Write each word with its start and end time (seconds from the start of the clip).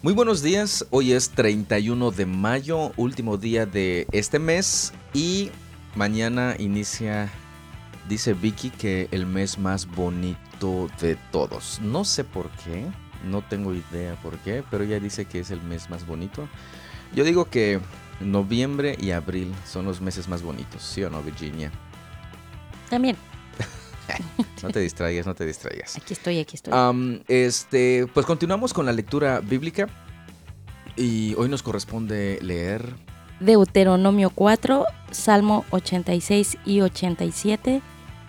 Muy 0.00 0.14
buenos 0.14 0.42
días, 0.42 0.86
hoy 0.90 1.10
es 1.10 1.30
31 1.30 2.12
de 2.12 2.24
mayo, 2.24 2.92
último 2.96 3.36
día 3.36 3.66
de 3.66 4.06
este 4.12 4.38
mes 4.38 4.92
y 5.12 5.50
mañana 5.96 6.54
inicia, 6.56 7.28
dice 8.08 8.32
Vicky, 8.32 8.70
que 8.70 9.08
el 9.10 9.26
mes 9.26 9.58
más 9.58 9.88
bonito 9.88 10.86
de 11.00 11.16
todos. 11.32 11.80
No 11.82 12.04
sé 12.04 12.22
por 12.22 12.48
qué, 12.64 12.86
no 13.24 13.42
tengo 13.42 13.74
idea 13.74 14.14
por 14.22 14.38
qué, 14.38 14.62
pero 14.70 14.84
ella 14.84 15.00
dice 15.00 15.24
que 15.24 15.40
es 15.40 15.50
el 15.50 15.60
mes 15.62 15.90
más 15.90 16.06
bonito. 16.06 16.48
Yo 17.12 17.24
digo 17.24 17.46
que 17.46 17.80
noviembre 18.20 18.96
y 19.00 19.10
abril 19.10 19.52
son 19.66 19.84
los 19.84 20.00
meses 20.00 20.28
más 20.28 20.42
bonitos, 20.42 20.80
¿sí 20.80 21.02
o 21.02 21.10
no, 21.10 21.24
Virginia? 21.24 21.72
También. 22.88 23.16
no 24.62 24.70
te 24.70 24.80
distraigas, 24.80 25.26
no 25.26 25.34
te 25.34 25.46
distraigas. 25.46 25.96
Aquí 25.96 26.12
estoy, 26.12 26.38
aquí 26.38 26.56
estoy. 26.56 27.22
este, 27.28 28.06
pues 28.12 28.26
continuamos 28.26 28.72
con 28.72 28.86
la 28.86 28.92
lectura 28.92 29.40
bíblica 29.40 29.88
y 30.96 31.34
hoy 31.36 31.48
nos 31.48 31.62
corresponde 31.62 32.38
leer 32.42 32.94
Deuteronomio 33.40 34.30
4, 34.30 34.84
Salmo 35.10 35.64
86 35.70 36.58
y 36.64 36.80
87, 36.80 37.82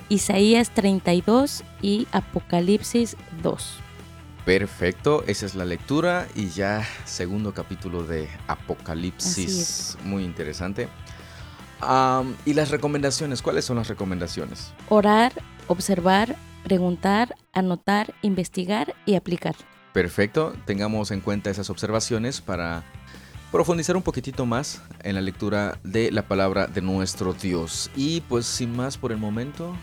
Isaías 0.09 0.71
32 0.73 1.63
y 1.81 2.07
Apocalipsis 2.11 3.17
2. 3.41 3.79
Perfecto, 4.45 5.23
esa 5.27 5.45
es 5.45 5.55
la 5.55 5.65
lectura 5.65 6.27
y 6.35 6.49
ya 6.49 6.87
segundo 7.05 7.53
capítulo 7.53 8.03
de 8.03 8.29
Apocalipsis. 8.47 9.97
Muy 10.03 10.23
interesante. 10.23 10.87
y 12.45 12.53
las 12.53 12.69
recomendaciones, 12.69 13.41
¿cuáles 13.41 13.65
son 13.65 13.77
las 13.77 13.87
recomendaciones? 13.87 14.73
Orar, 14.89 15.33
observar, 15.69 16.35
preguntar, 16.65 17.35
anotar, 17.53 18.13
investigar 18.21 18.95
y 19.05 19.15
aplicar. 19.15 19.55
Perfecto, 19.93 20.53
tengamos 20.65 21.11
en 21.11 21.21
cuenta 21.21 21.49
esas 21.49 21.69
observaciones 21.69 22.41
para 22.41 22.83
profundizar 23.51 23.95
un 23.95 24.03
poquitito 24.03 24.45
más 24.45 24.81
en 25.03 25.15
la 25.15 25.21
lectura 25.21 25.79
de 25.83 26.11
la 26.11 26.23
palabra 26.23 26.67
de 26.67 26.81
nuestro 26.81 27.33
Dios. 27.33 27.89
Y 27.95 28.21
pues 28.21 28.45
sin 28.45 28.75
más 28.75 28.97
por 28.97 29.11
el 29.11 29.17
momento, 29.17 29.75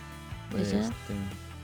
pues 0.51 0.73
este, 0.73 1.15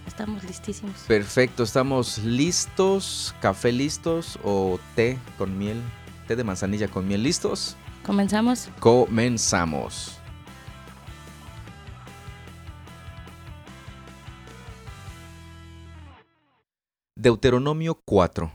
estamos 0.07 0.43
listísimos. 0.45 0.95
Perfecto, 1.07 1.63
estamos 1.65 2.19
listos, 2.19 3.35
café 3.41 3.73
listos 3.73 4.39
o 4.45 4.79
té 4.95 5.19
con 5.37 5.59
miel, 5.59 5.81
té 6.27 6.37
de 6.37 6.45
manzanilla 6.45 6.89
con 6.89 7.07
miel 7.07 7.23
listos. 7.23 7.77
¿Comenzamos? 8.05 8.69
Comenzamos. 8.81 10.22
Deuteronomio 17.23 18.01
4. 18.05 18.53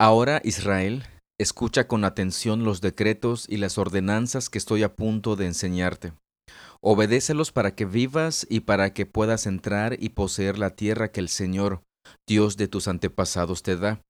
Ahora 0.00 0.40
Israel, 0.44 1.04
escucha 1.38 1.86
con 1.88 2.06
atención 2.06 2.64
los 2.64 2.80
decretos 2.80 3.44
y 3.50 3.58
las 3.58 3.76
ordenanzas 3.76 4.48
que 4.48 4.56
estoy 4.56 4.82
a 4.82 4.94
punto 4.94 5.36
de 5.36 5.44
enseñarte. 5.44 6.14
Obedécelos 6.80 7.52
para 7.52 7.74
que 7.74 7.84
vivas 7.84 8.46
y 8.48 8.60
para 8.60 8.94
que 8.94 9.04
puedas 9.04 9.44
entrar 9.44 9.98
y 10.00 10.08
poseer 10.08 10.56
la 10.58 10.70
tierra 10.70 11.12
que 11.12 11.20
el 11.20 11.28
Señor, 11.28 11.82
Dios 12.26 12.56
de 12.56 12.66
tus 12.66 12.88
antepasados, 12.88 13.62
te 13.62 13.76
da. 13.76 14.00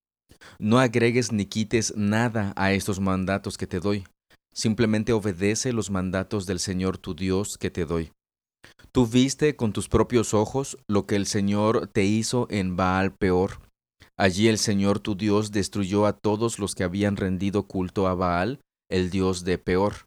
No 0.60 0.78
agregues 0.78 1.32
ni 1.32 1.46
quites 1.46 1.92
nada 1.96 2.52
a 2.54 2.72
estos 2.74 3.00
mandatos 3.00 3.58
que 3.58 3.66
te 3.66 3.80
doy. 3.80 4.04
Simplemente 4.54 5.12
obedece 5.12 5.72
los 5.72 5.90
mandatos 5.90 6.46
del 6.46 6.60
Señor 6.60 6.98
tu 6.98 7.16
Dios 7.16 7.58
que 7.58 7.72
te 7.72 7.84
doy. 7.84 8.12
Tú 8.92 9.08
viste 9.08 9.56
con 9.56 9.72
tus 9.72 9.88
propios 9.88 10.34
ojos 10.34 10.78
lo 10.86 11.04
que 11.04 11.16
el 11.16 11.26
Señor 11.26 11.88
te 11.88 12.04
hizo 12.04 12.46
en 12.48 12.76
Baal 12.76 13.12
peor 13.12 13.58
Allí 14.22 14.46
el 14.46 14.58
Señor 14.58 15.00
tu 15.00 15.16
Dios 15.16 15.50
destruyó 15.50 16.06
a 16.06 16.12
todos 16.12 16.60
los 16.60 16.76
que 16.76 16.84
habían 16.84 17.16
rendido 17.16 17.66
culto 17.66 18.06
a 18.06 18.14
Baal, 18.14 18.60
el 18.88 19.10
Dios 19.10 19.42
de 19.42 19.58
Peor. 19.58 20.06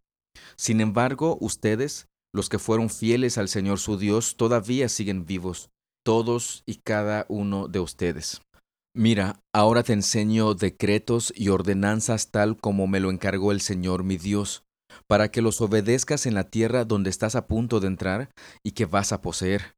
Sin 0.55 0.79
embargo, 0.79 1.37
ustedes, 1.41 2.07
los 2.33 2.47
que 2.47 2.57
fueron 2.57 2.89
fieles 2.89 3.37
al 3.37 3.49
Señor 3.49 3.77
su 3.77 3.97
Dios, 3.97 4.37
todavía 4.37 4.87
siguen 4.87 5.25
vivos, 5.25 5.69
todos 6.05 6.63
y 6.65 6.75
cada 6.75 7.25
uno 7.27 7.67
de 7.67 7.81
ustedes. 7.81 8.41
Mira, 8.95 9.41
ahora 9.53 9.83
te 9.83 9.91
enseño 9.91 10.53
decretos 10.53 11.33
y 11.35 11.49
ordenanzas 11.49 12.31
tal 12.31 12.55
como 12.55 12.87
me 12.87 13.01
lo 13.01 13.11
encargó 13.11 13.51
el 13.51 13.59
Señor 13.59 14.05
mi 14.05 14.15
Dios, 14.15 14.63
para 15.07 15.29
que 15.29 15.41
los 15.41 15.59
obedezcas 15.59 16.25
en 16.25 16.35
la 16.35 16.45
tierra 16.45 16.85
donde 16.85 17.09
estás 17.09 17.35
a 17.35 17.47
punto 17.47 17.81
de 17.81 17.87
entrar 17.87 18.29
y 18.63 18.71
que 18.71 18.85
vas 18.85 19.11
a 19.11 19.21
poseer. 19.21 19.75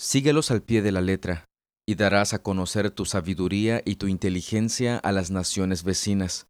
Síguelos 0.00 0.50
al 0.50 0.62
pie 0.64 0.82
de 0.82 0.90
la 0.90 1.02
letra, 1.02 1.46
y 1.86 1.94
darás 1.94 2.34
a 2.34 2.42
conocer 2.42 2.90
tu 2.90 3.04
sabiduría 3.04 3.80
y 3.84 3.96
tu 3.96 4.08
inteligencia 4.08 4.98
a 4.98 5.12
las 5.12 5.30
naciones 5.30 5.84
vecinas. 5.84 6.48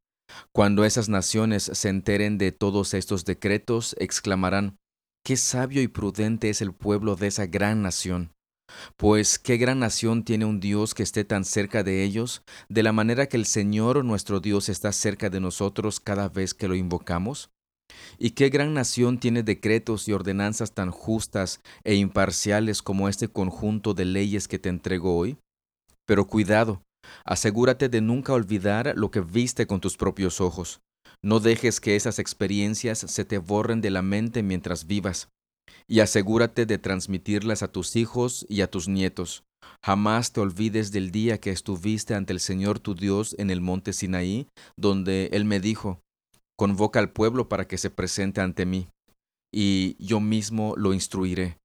Cuando 0.53 0.85
esas 0.85 1.09
naciones 1.09 1.63
se 1.63 1.89
enteren 1.89 2.39
de 2.39 2.53
todos 2.53 2.95
estos 2.95 3.25
decretos, 3.25 3.95
exclamarán, 3.99 4.79
Qué 5.27 5.37
sabio 5.37 5.83
y 5.83 5.89
prudente 5.89 6.51
es 6.51 6.63
el 6.63 6.73
pueblo 6.73 7.17
de 7.17 7.27
esa 7.27 7.47
gran 7.47 7.83
nación. 7.83 8.31
Pues 8.97 9.41
qué 9.41 9.57
gran 9.57 9.81
nación 9.81 10.25
tiene 10.25 10.45
un 10.45 10.61
Dios 10.61 10.95
que 10.95 11.03
esté 11.03 11.25
tan 11.25 11.45
cerca 11.45 11.83
de 11.83 12.05
ellos, 12.05 12.43
de 12.69 12.85
la 12.85 12.93
manera 12.93 13.27
que 13.27 13.37
el 13.37 13.45
Señor 13.45 14.05
nuestro 14.05 14.39
Dios 14.39 14.69
está 14.69 14.93
cerca 14.93 15.29
de 15.29 15.41
nosotros 15.41 15.99
cada 15.99 16.29
vez 16.29 16.55
que 16.55 16.69
lo 16.69 16.77
invocamos. 16.77 17.51
¿Y 18.19 18.31
qué 18.31 18.49
gran 18.49 18.75
nación 18.75 19.19
tiene 19.19 19.43
decretos 19.43 20.09
y 20.09 20.13
ordenanzas 20.13 20.73
tan 20.73 20.91
justas 20.91 21.61
e 21.85 21.95
imparciales 21.95 22.83
como 22.83 23.09
este 23.09 23.29
conjunto 23.29 23.95
de 23.95 24.05
leyes 24.05 24.49
que 24.49 24.59
te 24.59 24.69
entrego 24.69 25.17
hoy? 25.17 25.37
Pero 26.07 26.27
cuidado, 26.27 26.83
asegúrate 27.25 27.89
de 27.89 28.01
nunca 28.01 28.33
olvidar 28.33 28.95
lo 28.97 29.11
que 29.11 29.21
viste 29.21 29.67
con 29.67 29.81
tus 29.81 29.97
propios 29.97 30.41
ojos. 30.41 30.81
No 31.23 31.41
dejes 31.41 31.81
que 31.81 31.97
esas 31.97 32.19
experiencias 32.19 32.99
se 32.99 33.25
te 33.25 33.39
borren 33.39 33.81
de 33.81 33.91
la 33.91 34.03
mente 34.03 34.43
mientras 34.43 34.87
vivas. 34.87 35.29
Y 35.89 36.01
asegúrate 36.01 36.67
de 36.67 36.79
transmitirlas 36.79 37.63
a 37.63 37.69
tus 37.69 37.97
hijos 37.97 38.47
y 38.49 38.61
a 38.61 38.71
tus 38.71 38.89
nietos. 38.89 39.45
Jamás 39.85 40.33
te 40.33 40.41
olvides 40.41 40.93
del 40.93 41.11
día 41.11 41.39
que 41.39 41.51
estuviste 41.51 42.15
ante 42.15 42.33
el 42.33 42.41
Señor 42.41 42.79
tu 42.79 42.95
Dios 42.95 43.35
en 43.39 43.51
el 43.51 43.61
monte 43.61 43.93
Sinaí, 43.93 44.49
donde 44.77 45.31
Él 45.33 45.45
me 45.45 45.61
dijo, 45.61 46.01
Convoca 46.57 46.99
al 46.99 47.11
pueblo 47.11 47.49
para 47.49 47.69
que 47.69 47.79
se 47.79 47.91
presente 47.91 48.41
ante 48.41 48.65
mí, 48.65 48.89
y 49.53 49.97
yo 49.99 50.21
mismo 50.21 50.75
lo 50.77 50.95
instruiré. 50.95 51.59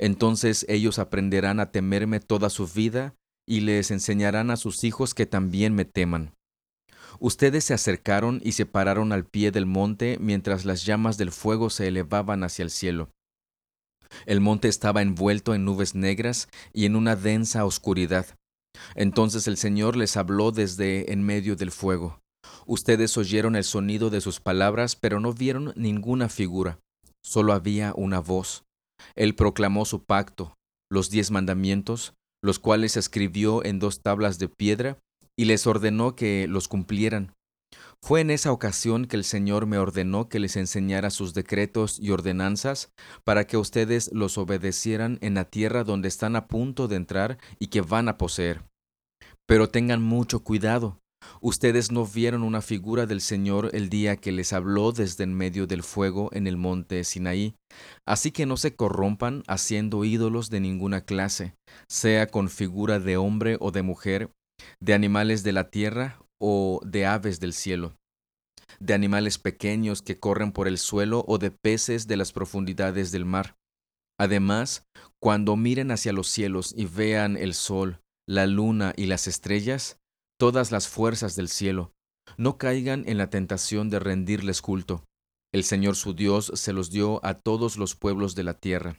Entonces 0.00 0.64
ellos 0.68 0.98
aprenderán 0.98 1.60
a 1.60 1.72
temerme 1.72 2.20
toda 2.20 2.50
su 2.50 2.66
vida 2.66 3.14
y 3.46 3.60
les 3.60 3.90
enseñarán 3.90 4.50
a 4.50 4.56
sus 4.56 4.84
hijos 4.84 5.14
que 5.14 5.26
también 5.26 5.74
me 5.74 5.84
teman. 5.84 6.34
Ustedes 7.18 7.64
se 7.64 7.74
acercaron 7.74 8.40
y 8.44 8.52
se 8.52 8.66
pararon 8.66 9.12
al 9.12 9.24
pie 9.24 9.50
del 9.50 9.66
monte 9.66 10.18
mientras 10.20 10.64
las 10.64 10.84
llamas 10.84 11.18
del 11.18 11.32
fuego 11.32 11.68
se 11.70 11.88
elevaban 11.88 12.44
hacia 12.44 12.62
el 12.62 12.70
cielo. 12.70 13.10
El 14.26 14.40
monte 14.40 14.68
estaba 14.68 15.02
envuelto 15.02 15.54
en 15.54 15.64
nubes 15.64 15.94
negras 15.94 16.48
y 16.72 16.84
en 16.84 16.94
una 16.94 17.16
densa 17.16 17.64
oscuridad. 17.64 18.26
Entonces 18.94 19.48
el 19.48 19.56
Señor 19.56 19.96
les 19.96 20.16
habló 20.16 20.52
desde 20.52 21.12
en 21.12 21.22
medio 21.22 21.56
del 21.56 21.72
fuego. 21.72 22.20
Ustedes 22.68 23.16
oyeron 23.16 23.56
el 23.56 23.64
sonido 23.64 24.10
de 24.10 24.20
sus 24.20 24.40
palabras, 24.40 24.94
pero 24.94 25.20
no 25.20 25.32
vieron 25.32 25.72
ninguna 25.74 26.28
figura. 26.28 26.78
Solo 27.24 27.54
había 27.54 27.94
una 27.96 28.20
voz. 28.20 28.64
Él 29.16 29.34
proclamó 29.34 29.86
su 29.86 30.04
pacto, 30.04 30.54
los 30.90 31.08
diez 31.08 31.30
mandamientos, 31.30 32.12
los 32.42 32.58
cuales 32.58 32.98
escribió 32.98 33.64
en 33.64 33.78
dos 33.78 34.02
tablas 34.02 34.38
de 34.38 34.50
piedra, 34.50 34.98
y 35.34 35.46
les 35.46 35.66
ordenó 35.66 36.14
que 36.14 36.46
los 36.46 36.68
cumplieran. 36.68 37.32
Fue 38.02 38.20
en 38.20 38.30
esa 38.30 38.52
ocasión 38.52 39.06
que 39.06 39.16
el 39.16 39.24
Señor 39.24 39.64
me 39.64 39.78
ordenó 39.78 40.28
que 40.28 40.38
les 40.38 40.56
enseñara 40.56 41.08
sus 41.08 41.32
decretos 41.32 41.98
y 41.98 42.10
ordenanzas 42.10 42.92
para 43.24 43.46
que 43.46 43.56
ustedes 43.56 44.10
los 44.12 44.36
obedecieran 44.36 45.18
en 45.22 45.34
la 45.34 45.44
tierra 45.46 45.84
donde 45.84 46.08
están 46.08 46.36
a 46.36 46.46
punto 46.48 46.86
de 46.86 46.96
entrar 46.96 47.38
y 47.58 47.68
que 47.68 47.80
van 47.80 48.08
a 48.08 48.18
poseer. 48.18 48.62
Pero 49.46 49.70
tengan 49.70 50.02
mucho 50.02 50.40
cuidado, 50.44 51.00
Ustedes 51.40 51.92
no 51.92 52.06
vieron 52.06 52.42
una 52.42 52.62
figura 52.62 53.06
del 53.06 53.20
Señor 53.20 53.70
el 53.72 53.88
día 53.88 54.16
que 54.16 54.32
les 54.32 54.52
habló 54.52 54.92
desde 54.92 55.24
en 55.24 55.34
medio 55.34 55.66
del 55.66 55.82
fuego 55.82 56.30
en 56.32 56.46
el 56.46 56.56
monte 56.56 57.04
Sinaí. 57.04 57.54
Así 58.06 58.30
que 58.30 58.46
no 58.46 58.56
se 58.56 58.74
corrompan 58.74 59.42
haciendo 59.46 60.04
ídolos 60.04 60.50
de 60.50 60.60
ninguna 60.60 61.02
clase, 61.02 61.54
sea 61.88 62.26
con 62.26 62.48
figura 62.48 62.98
de 62.98 63.16
hombre 63.16 63.56
o 63.60 63.70
de 63.70 63.82
mujer, 63.82 64.30
de 64.80 64.94
animales 64.94 65.42
de 65.42 65.52
la 65.52 65.70
tierra 65.70 66.20
o 66.40 66.80
de 66.84 67.06
aves 67.06 67.40
del 67.40 67.52
cielo, 67.52 67.96
de 68.80 68.94
animales 68.94 69.38
pequeños 69.38 70.02
que 70.02 70.18
corren 70.18 70.52
por 70.52 70.68
el 70.68 70.78
suelo 70.78 71.24
o 71.26 71.38
de 71.38 71.50
peces 71.50 72.06
de 72.06 72.16
las 72.16 72.32
profundidades 72.32 73.10
del 73.12 73.24
mar. 73.24 73.56
Además, 74.20 74.84
cuando 75.20 75.56
miren 75.56 75.90
hacia 75.90 76.12
los 76.12 76.28
cielos 76.28 76.74
y 76.76 76.86
vean 76.86 77.36
el 77.36 77.54
sol, 77.54 78.00
la 78.28 78.46
luna 78.46 78.92
y 78.96 79.06
las 79.06 79.26
estrellas, 79.26 79.97
todas 80.38 80.70
las 80.70 80.88
fuerzas 80.88 81.36
del 81.36 81.48
cielo, 81.48 81.92
no 82.36 82.58
caigan 82.58 83.04
en 83.06 83.18
la 83.18 83.30
tentación 83.30 83.90
de 83.90 83.98
rendirles 83.98 84.62
culto. 84.62 85.04
El 85.52 85.64
Señor 85.64 85.96
su 85.96 86.14
Dios 86.14 86.52
se 86.54 86.72
los 86.72 86.90
dio 86.90 87.24
a 87.24 87.34
todos 87.34 87.76
los 87.76 87.94
pueblos 87.96 88.34
de 88.34 88.44
la 88.44 88.54
tierra. 88.54 88.96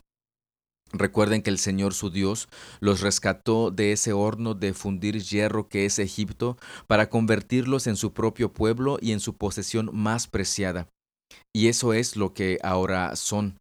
Recuerden 0.91 1.43
que 1.43 1.51
el 1.51 1.59
Señor 1.59 1.93
su 1.93 2.09
Dios 2.09 2.49
los 2.79 3.01
rescató 3.01 3.69
de 3.69 3.91
ese 3.91 4.11
horno 4.11 4.55
de 4.55 4.73
fundir 4.73 5.21
hierro 5.21 5.69
que 5.69 5.85
es 5.85 5.99
Egipto 5.99 6.57
para 6.87 7.09
convertirlos 7.09 7.85
en 7.85 7.95
su 7.95 8.13
propio 8.13 8.51
pueblo 8.53 8.97
y 8.99 9.11
en 9.11 9.19
su 9.19 9.35
posesión 9.37 9.91
más 9.93 10.27
preciada. 10.27 10.89
Y 11.53 11.67
eso 11.67 11.93
es 11.93 12.15
lo 12.15 12.33
que 12.33 12.57
ahora 12.63 13.15
son. 13.15 13.59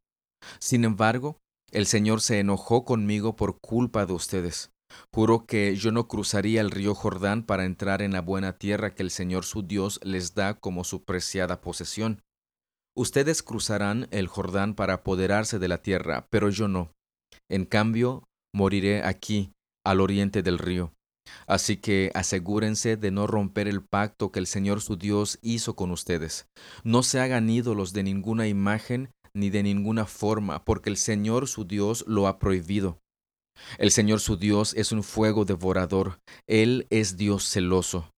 Sin 0.59 0.85
embargo, 0.85 1.37
el 1.71 1.87
Señor 1.87 2.23
se 2.23 2.39
enojó 2.39 2.87
conmigo 2.87 3.37
por 3.37 3.59
culpa 3.61 4.07
de 4.07 4.15
ustedes. 4.15 4.71
Juró 5.13 5.47
que 5.47 5.77
yo 5.77 5.93
no 5.93 6.09
cruzaría 6.09 6.61
el 6.61 6.71
río 6.71 6.95
Jordán 6.95 7.43
para 7.43 7.65
entrar 7.65 8.03
en 8.03 8.13
la 8.13 8.21
buena 8.21 8.59
tierra 8.59 8.95
que 8.95 9.03
el 9.03 9.11
Señor 9.11 9.45
su 9.45 9.63
Dios 9.63 10.01
les 10.03 10.35
da 10.35 10.55
como 10.55 10.85
su 10.85 11.05
preciada 11.05 11.61
posesión. 11.61 12.23
Ustedes 12.97 13.43
cruzarán 13.43 14.09
el 14.11 14.27
Jordán 14.27 14.75
para 14.75 14.95
apoderarse 14.95 15.59
de 15.59 15.69
la 15.69 15.83
tierra, 15.83 16.27
pero 16.31 16.51
yo 16.51 16.69
no. 16.69 16.93
En 17.49 17.65
cambio, 17.65 18.25
moriré 18.55 19.03
aquí, 19.05 19.53
al 19.85 20.01
oriente 20.01 20.43
del 20.43 20.59
río. 20.59 20.93
Así 21.47 21.77
que 21.77 22.11
asegúrense 22.15 22.97
de 22.97 23.11
no 23.11 23.27
romper 23.27 23.69
el 23.69 23.83
pacto 23.83 24.33
que 24.33 24.39
el 24.39 24.47
Señor 24.47 24.81
su 24.81 24.97
Dios 24.97 25.39
hizo 25.43 25.77
con 25.77 25.91
ustedes. 25.91 26.49
No 26.85 27.03
se 27.03 27.21
hagan 27.21 27.49
ídolos 27.51 27.93
de 27.93 28.03
ninguna 28.03 28.49
imagen 28.49 29.11
ni 29.35 29.51
de 29.51 29.63
ninguna 29.63 30.07
forma, 30.07 30.65
porque 30.65 30.91
el 30.91 30.97
Señor 30.97 31.47
su 31.47 31.65
Dios 31.65 32.05
lo 32.09 32.27
ha 32.27 32.39
prohibido. 32.39 32.99
El 33.79 33.91
Señor 33.91 34.21
su 34.21 34.37
Dios 34.37 34.75
es 34.75 34.93
un 34.93 35.03
fuego 35.03 35.45
devorador, 35.45 36.21
Él 36.47 36.87
es 36.91 37.17
Dios 37.17 37.49
celoso. 37.49 38.11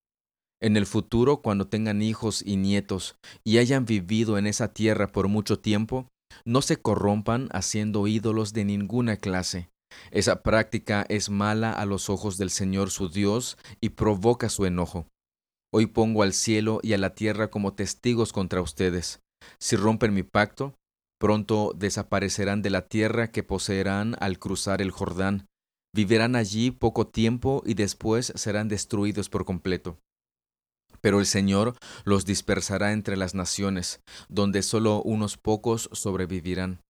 En 0.63 0.77
el 0.77 0.87
futuro, 0.87 1.41
cuando 1.41 1.69
tengan 1.69 2.03
hijos 2.03 2.43
y 2.45 2.57
nietos 2.57 3.17
y 3.45 3.59
hayan 3.59 3.87
vivido 3.87 4.37
en 4.37 4.47
esa 4.47 4.73
tierra 4.73 5.09
por 5.09 5.29
mucho 5.29 5.59
tiempo, 5.59 6.09
no 6.45 6.63
se 6.63 6.77
corrompan 6.77 7.49
haciendo 7.53 8.07
ídolos 8.07 8.53
de 8.53 8.65
ninguna 8.65 9.17
clase. 9.17 9.71
Esa 10.11 10.43
práctica 10.43 11.05
es 11.09 11.31
mala 11.31 11.73
a 11.73 11.87
los 11.87 12.11
ojos 12.11 12.37
del 12.37 12.51
Señor 12.51 12.91
su 12.91 13.09
Dios 13.09 13.57
y 13.81 13.91
provoca 13.91 14.49
su 14.49 14.67
enojo. 14.67 15.07
Hoy 15.73 15.87
pongo 15.87 16.23
al 16.23 16.33
cielo 16.33 16.81
y 16.83 16.93
a 16.93 16.99
la 16.99 17.15
tierra 17.15 17.51
como 17.51 17.75
testigos 17.75 18.33
contra 18.33 18.61
ustedes. 18.61 19.21
Si 19.59 19.77
rompen 19.77 20.13
mi 20.13 20.23
pacto, 20.23 20.75
pronto 21.21 21.75
desaparecerán 21.77 22.63
de 22.63 22.71
la 22.71 22.89
tierra 22.89 23.31
que 23.31 23.43
poseerán 23.43 24.17
al 24.21 24.39
cruzar 24.39 24.81
el 24.81 24.91
Jordán. 24.91 25.47
Vivirán 25.95 26.35
allí 26.35 26.71
poco 26.71 27.07
tiempo 27.07 27.63
y 27.67 27.75
después 27.75 28.33
serán 28.37 28.69
destruidos 28.69 29.29
por 29.29 29.45
completo. 29.45 29.99
Pero 31.03 31.21
el 31.21 31.27
Señor 31.27 31.77
los 32.05 32.25
dispersará 32.25 32.93
entre 32.93 33.17
las 33.17 33.35
naciones, 33.35 34.01
donde 34.29 34.63
solo 34.63 35.03
unos 35.03 35.37
pocos 35.37 35.91
sobrevivirán. 35.93 36.81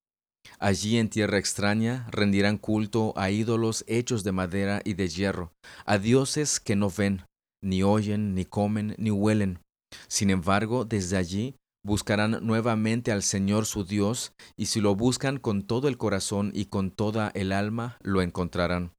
Allí 0.59 0.97
en 0.97 1.09
tierra 1.09 1.37
extraña 1.37 2.07
rendirán 2.11 2.57
culto 2.57 3.13
a 3.17 3.31
ídolos 3.31 3.83
hechos 3.87 4.23
de 4.23 4.31
madera 4.31 4.81
y 4.85 4.93
de 4.93 5.07
hierro, 5.09 5.51
a 5.85 5.97
dioses 5.97 6.59
que 6.59 6.75
no 6.75 6.89
ven, 6.89 7.25
ni 7.61 7.83
oyen, 7.83 8.33
ni 8.33 8.45
comen, 8.45 8.95
ni 8.97 9.11
huelen. 9.11 9.59
Sin 10.07 10.29
embargo, 10.29 10.85
desde 10.85 11.17
allí 11.17 11.55
buscarán 11.83 12.39
nuevamente 12.41 13.11
al 13.11 13.23
Señor 13.23 13.65
su 13.65 13.83
Dios, 13.83 14.33
y 14.55 14.67
si 14.67 14.81
lo 14.81 14.95
buscan 14.95 15.37
con 15.37 15.63
todo 15.63 15.87
el 15.87 15.97
corazón 15.97 16.51
y 16.53 16.65
con 16.65 16.91
toda 16.91 17.31
el 17.33 17.51
alma, 17.51 17.97
lo 18.01 18.21
encontrarán. 18.21 18.93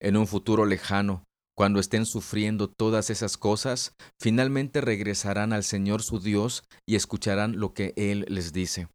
En 0.00 0.16
un 0.16 0.26
futuro 0.26 0.66
lejano, 0.66 1.24
cuando 1.56 1.80
estén 1.80 2.06
sufriendo 2.06 2.68
todas 2.68 3.10
esas 3.10 3.36
cosas, 3.36 3.94
finalmente 4.20 4.80
regresarán 4.80 5.52
al 5.52 5.64
Señor 5.64 6.02
su 6.02 6.18
Dios 6.18 6.64
y 6.86 6.96
escucharán 6.96 7.58
lo 7.58 7.74
que 7.74 7.92
Él 7.96 8.24
les 8.28 8.52
dice. 8.52 8.88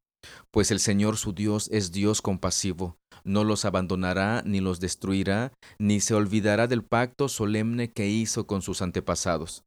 Pues 0.51 0.71
el 0.71 0.79
Señor 0.79 1.17
su 1.17 1.33
Dios 1.33 1.69
es 1.71 1.91
Dios 1.91 2.21
compasivo, 2.21 2.97
no 3.23 3.43
los 3.43 3.65
abandonará 3.65 4.41
ni 4.45 4.59
los 4.59 4.79
destruirá, 4.79 5.53
ni 5.77 5.99
se 5.99 6.15
olvidará 6.15 6.67
del 6.67 6.83
pacto 6.83 7.29
solemne 7.29 7.91
que 7.91 8.07
hizo 8.07 8.47
con 8.47 8.61
sus 8.61 8.81
antepasados. 8.81 9.63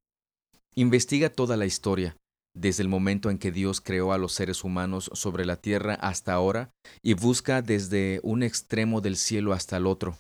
Investiga 0.75 1.31
toda 1.31 1.57
la 1.57 1.67
historia, 1.67 2.17
desde 2.55 2.82
el 2.82 2.88
momento 2.88 3.31
en 3.31 3.38
que 3.38 3.52
Dios 3.52 3.81
creó 3.81 4.12
a 4.12 4.19
los 4.19 4.32
seres 4.32 4.64
humanos 4.64 5.11
sobre 5.14 5.44
la 5.44 5.56
tierra 5.56 5.94
hasta 5.94 6.32
ahora, 6.32 6.70
y 7.02 7.14
busca 7.14 7.62
desde 7.62 8.20
un 8.23 8.43
extremo 8.43 9.00
del 9.00 9.17
cielo 9.17 9.52
hasta 9.52 9.76
el 9.76 9.87
otro, 9.87 10.17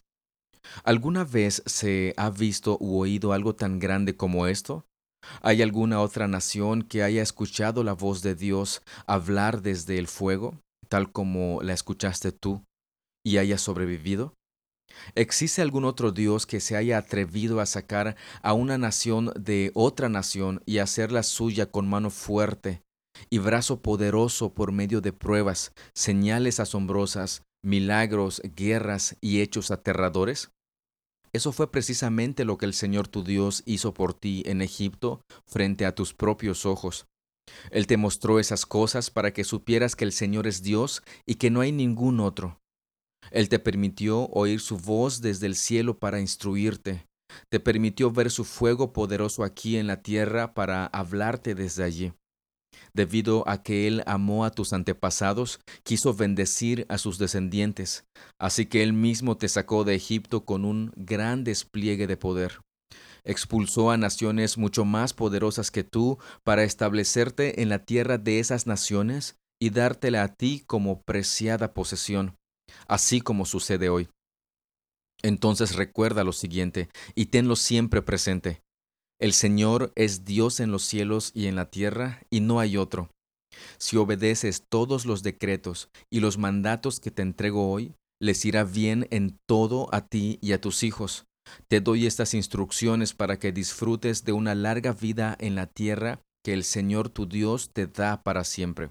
¿Alguna 0.84 1.24
vez 1.24 1.62
se 1.66 2.14
ha 2.16 2.30
visto 2.30 2.76
u 2.80 2.98
oído 2.98 3.32
algo 3.32 3.54
tan 3.54 3.78
grande 3.78 4.16
como 4.16 4.46
esto? 4.46 4.86
¿Hay 5.42 5.62
alguna 5.62 6.00
otra 6.00 6.28
nación 6.28 6.82
que 6.82 7.02
haya 7.02 7.22
escuchado 7.22 7.84
la 7.84 7.92
voz 7.92 8.22
de 8.22 8.34
Dios 8.34 8.82
hablar 9.06 9.62
desde 9.62 9.98
el 9.98 10.06
fuego, 10.06 10.58
tal 10.88 11.12
como 11.12 11.60
la 11.62 11.74
escuchaste 11.74 12.32
tú, 12.32 12.64
y 13.24 13.36
haya 13.38 13.58
sobrevivido? 13.58 14.34
¿Existe 15.14 15.62
algún 15.62 15.84
otro 15.84 16.12
Dios 16.12 16.46
que 16.46 16.60
se 16.60 16.76
haya 16.76 16.98
atrevido 16.98 17.60
a 17.60 17.66
sacar 17.66 18.16
a 18.42 18.52
una 18.52 18.78
nación 18.78 19.32
de 19.36 19.70
otra 19.74 20.08
nación 20.08 20.62
y 20.66 20.78
hacerla 20.78 21.22
suya 21.22 21.66
con 21.66 21.88
mano 21.88 22.10
fuerte 22.10 22.82
y 23.28 23.38
brazo 23.38 23.82
poderoso 23.82 24.54
por 24.54 24.72
medio 24.72 25.00
de 25.00 25.12
pruebas, 25.12 25.72
señales 25.94 26.60
asombrosas, 26.60 27.42
milagros, 27.62 28.40
guerras 28.56 29.16
y 29.20 29.40
hechos 29.40 29.70
aterradores? 29.70 30.50
Eso 31.32 31.52
fue 31.52 31.70
precisamente 31.70 32.44
lo 32.44 32.58
que 32.58 32.66
el 32.66 32.74
Señor 32.74 33.06
tu 33.06 33.22
Dios 33.22 33.62
hizo 33.64 33.94
por 33.94 34.14
ti 34.14 34.42
en 34.46 34.62
Egipto 34.62 35.22
frente 35.46 35.86
a 35.86 35.94
tus 35.94 36.12
propios 36.12 36.66
ojos. 36.66 37.06
Él 37.70 37.86
te 37.86 37.96
mostró 37.96 38.38
esas 38.38 38.66
cosas 38.66 39.10
para 39.10 39.32
que 39.32 39.44
supieras 39.44 39.96
que 39.96 40.04
el 40.04 40.12
Señor 40.12 40.46
es 40.46 40.62
Dios 40.62 41.02
y 41.26 41.36
que 41.36 41.50
no 41.50 41.60
hay 41.60 41.72
ningún 41.72 42.20
otro. 42.20 42.59
Él 43.30 43.48
te 43.48 43.58
permitió 43.58 44.26
oír 44.28 44.60
su 44.60 44.76
voz 44.76 45.20
desde 45.20 45.46
el 45.46 45.54
cielo 45.54 45.98
para 45.98 46.20
instruirte. 46.20 47.06
Te 47.48 47.60
permitió 47.60 48.10
ver 48.10 48.30
su 48.30 48.44
fuego 48.44 48.92
poderoso 48.92 49.44
aquí 49.44 49.76
en 49.76 49.86
la 49.86 50.02
tierra 50.02 50.54
para 50.54 50.86
hablarte 50.86 51.54
desde 51.54 51.84
allí. 51.84 52.12
Debido 52.92 53.48
a 53.48 53.62
que 53.62 53.86
Él 53.86 54.02
amó 54.06 54.44
a 54.44 54.50
tus 54.50 54.72
antepasados, 54.72 55.60
quiso 55.84 56.14
bendecir 56.14 56.86
a 56.88 56.98
sus 56.98 57.18
descendientes, 57.18 58.04
así 58.38 58.66
que 58.66 58.82
Él 58.82 58.92
mismo 58.92 59.36
te 59.36 59.48
sacó 59.48 59.84
de 59.84 59.94
Egipto 59.94 60.44
con 60.44 60.64
un 60.64 60.92
gran 60.96 61.44
despliegue 61.44 62.06
de 62.06 62.16
poder. 62.16 62.60
Expulsó 63.22 63.90
a 63.90 63.96
naciones 63.96 64.58
mucho 64.58 64.84
más 64.84 65.12
poderosas 65.12 65.70
que 65.70 65.84
tú 65.84 66.18
para 66.42 66.64
establecerte 66.64 67.62
en 67.62 67.68
la 67.68 67.84
tierra 67.84 68.18
de 68.18 68.40
esas 68.40 68.66
naciones 68.66 69.36
y 69.60 69.70
dártela 69.70 70.22
a 70.22 70.34
ti 70.34 70.64
como 70.66 71.02
preciada 71.02 71.74
posesión, 71.74 72.36
así 72.86 73.20
como 73.20 73.46
sucede 73.46 73.88
hoy. 73.88 74.08
Entonces 75.22 75.74
recuerda 75.74 76.24
lo 76.24 76.32
siguiente 76.32 76.88
y 77.14 77.26
tenlo 77.26 77.56
siempre 77.56 78.02
presente. 78.02 78.62
El 79.20 79.34
Señor 79.34 79.92
es 79.96 80.24
Dios 80.24 80.60
en 80.60 80.70
los 80.70 80.82
cielos 80.82 81.30
y 81.34 81.46
en 81.46 81.54
la 81.54 81.70
tierra, 81.70 82.22
y 82.30 82.40
no 82.40 82.58
hay 82.58 82.78
otro. 82.78 83.10
Si 83.78 83.96
obedeces 83.98 84.64
todos 84.66 85.04
los 85.04 85.22
decretos 85.22 85.90
y 86.10 86.20
los 86.20 86.38
mandatos 86.38 87.00
que 87.00 87.10
te 87.10 87.20
entrego 87.20 87.70
hoy, 87.70 87.94
les 88.18 88.44
irá 88.44 88.64
bien 88.64 89.06
en 89.10 89.38
todo 89.46 89.88
a 89.92 90.06
ti 90.06 90.38
y 90.40 90.52
a 90.52 90.60
tus 90.60 90.82
hijos. 90.82 91.26
Te 91.68 91.80
doy 91.80 92.06
estas 92.06 92.32
instrucciones 92.34 93.12
para 93.12 93.38
que 93.38 93.52
disfrutes 93.52 94.24
de 94.24 94.32
una 94.32 94.54
larga 94.54 94.92
vida 94.92 95.36
en 95.40 95.54
la 95.54 95.66
tierra 95.66 96.20
que 96.44 96.52
el 96.52 96.64
Señor 96.64 97.08
tu 97.08 97.26
Dios 97.26 97.70
te 97.72 97.86
da 97.86 98.22
para 98.22 98.44
siempre. 98.44 98.90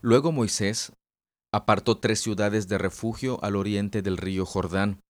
Luego 0.00 0.32
Moisés 0.32 0.92
apartó 1.52 1.98
tres 1.98 2.20
ciudades 2.20 2.68
de 2.68 2.78
refugio 2.78 3.42
al 3.42 3.56
oriente 3.56 4.02
del 4.02 4.16
río 4.16 4.44
Jordán, 4.44 5.00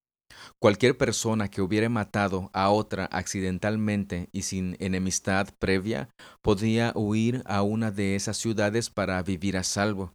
Cualquier 0.61 0.97
persona 0.97 1.49
que 1.49 1.63
hubiera 1.63 1.89
matado 1.89 2.51
a 2.53 2.71
otra 2.71 3.07
accidentalmente 3.07 4.29
y 4.33 4.43
sin 4.43 4.77
enemistad 4.81 5.49
previa 5.59 6.11
podía 6.43 6.93
huir 6.95 7.43
a 7.47 7.63
una 7.63 7.91
de 7.91 8.17
esas 8.17 8.37
ciudades 8.37 8.91
para 8.91 9.23
vivir 9.23 9.57
a 9.57 9.65
salvo. 9.65 10.15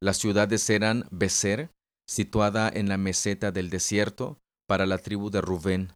Las 0.00 0.18
ciudades 0.18 0.68
eran 0.70 1.06
Becer, 1.10 1.70
situada 2.08 2.68
en 2.68 2.88
la 2.88 2.98
meseta 2.98 3.52
del 3.52 3.70
desierto, 3.70 4.38
para 4.68 4.86
la 4.86 4.98
tribu 4.98 5.30
de 5.30 5.40
Rubén, 5.40 5.92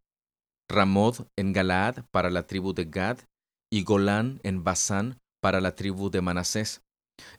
Ramod 0.70 1.26
en 1.36 1.52
Galaad 1.52 2.04
para 2.12 2.30
la 2.30 2.46
tribu 2.46 2.72
de 2.72 2.84
Gad, 2.84 3.18
y 3.72 3.82
Golán 3.82 4.40
en 4.44 4.62
Basán 4.62 5.18
para 5.42 5.60
la 5.60 5.74
tribu 5.74 6.10
de 6.10 6.20
Manasés. 6.20 6.82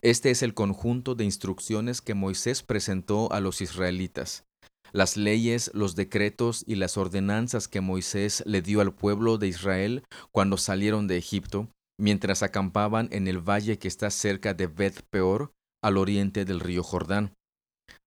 Este 0.01 0.31
es 0.31 0.43
el 0.43 0.53
conjunto 0.53 1.15
de 1.15 1.23
instrucciones 1.23 2.01
que 2.01 2.13
Moisés 2.13 2.63
presentó 2.63 3.31
a 3.31 3.39
los 3.39 3.61
israelitas. 3.61 4.45
Las 4.93 5.15
leyes, 5.15 5.71
los 5.73 5.95
decretos 5.95 6.63
y 6.67 6.75
las 6.75 6.97
ordenanzas 6.97 7.67
que 7.67 7.81
Moisés 7.81 8.43
le 8.45 8.61
dio 8.61 8.81
al 8.81 8.93
pueblo 8.93 9.37
de 9.37 9.47
Israel 9.47 10.03
cuando 10.31 10.57
salieron 10.57 11.07
de 11.07 11.17
Egipto, 11.17 11.69
mientras 11.97 12.43
acampaban 12.43 13.07
en 13.11 13.27
el 13.27 13.39
valle 13.39 13.79
que 13.79 13.87
está 13.87 14.09
cerca 14.09 14.53
de 14.53 14.67
Beth 14.67 15.01
Peor, 15.09 15.53
al 15.81 15.97
oriente 15.97 16.45
del 16.45 16.59
río 16.59 16.83
Jordán. 16.83 17.33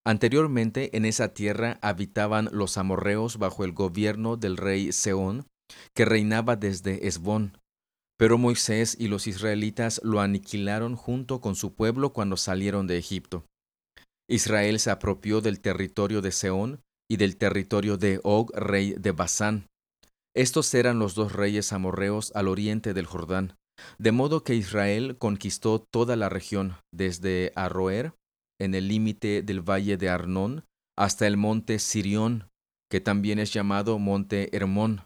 Anteriormente 0.05 0.95
en 0.95 1.05
esa 1.05 1.33
tierra 1.33 1.79
habitaban 1.81 2.49
los 2.51 2.77
amorreos 2.77 3.37
bajo 3.37 3.63
el 3.63 3.71
gobierno 3.71 4.37
del 4.37 4.57
rey 4.57 4.91
Seón, 4.91 5.47
que 5.95 6.05
reinaba 6.05 6.55
desde 6.55 7.07
Esbón. 7.07 7.57
Pero 8.17 8.37
Moisés 8.37 8.95
y 8.99 9.07
los 9.07 9.27
israelitas 9.27 9.99
lo 10.03 10.21
aniquilaron 10.21 10.95
junto 10.95 11.41
con 11.41 11.55
su 11.55 11.73
pueblo 11.73 12.13
cuando 12.13 12.37
salieron 12.37 12.87
de 12.87 12.97
Egipto. 12.97 13.45
Israel 14.29 14.79
se 14.79 14.89
apropió 14.89 15.41
del 15.41 15.59
territorio 15.59 16.21
de 16.21 16.31
Seón 16.31 16.81
y 17.09 17.17
del 17.17 17.37
territorio 17.37 17.97
de 17.97 18.19
Og, 18.23 18.51
rey 18.55 18.95
de 18.97 19.11
Basán. 19.11 19.67
Estos 20.35 20.73
eran 20.73 20.99
los 20.99 21.15
dos 21.15 21.33
reyes 21.33 21.71
amorreos 21.73 22.31
al 22.35 22.47
oriente 22.47 22.93
del 22.93 23.05
Jordán, 23.05 23.55
de 23.99 24.11
modo 24.11 24.43
que 24.43 24.55
Israel 24.55 25.17
conquistó 25.17 25.79
toda 25.79 26.15
la 26.15 26.29
región, 26.29 26.75
desde 26.93 27.51
Arroer, 27.55 28.13
en 28.59 28.73
el 28.73 28.87
límite 28.87 29.41
del 29.43 29.61
valle 29.61 29.97
de 29.97 30.09
Arnón, 30.09 30.65
hasta 30.97 31.27
el 31.27 31.37
monte 31.37 31.79
Sirión, 31.79 32.49
que 32.89 33.01
también 33.01 33.39
es 33.39 33.53
llamado 33.53 33.99
monte 33.99 34.55
Hermón. 34.55 35.01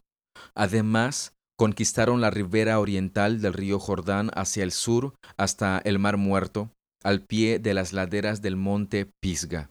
Además, 0.56 1.36
conquistaron 1.60 2.22
la 2.22 2.30
ribera 2.30 2.80
oriental 2.80 3.42
del 3.42 3.52
río 3.52 3.80
Jordán 3.80 4.32
hacia 4.34 4.64
el 4.64 4.72
sur 4.72 5.14
hasta 5.36 5.82
el 5.84 6.00
Mar 6.00 6.16
Muerto, 6.16 6.72
al 7.04 7.26
pie 7.26 7.60
de 7.60 7.74
las 7.74 7.92
laderas 7.92 8.42
del 8.42 8.56
monte 8.56 9.06
Pisga. 9.20 9.70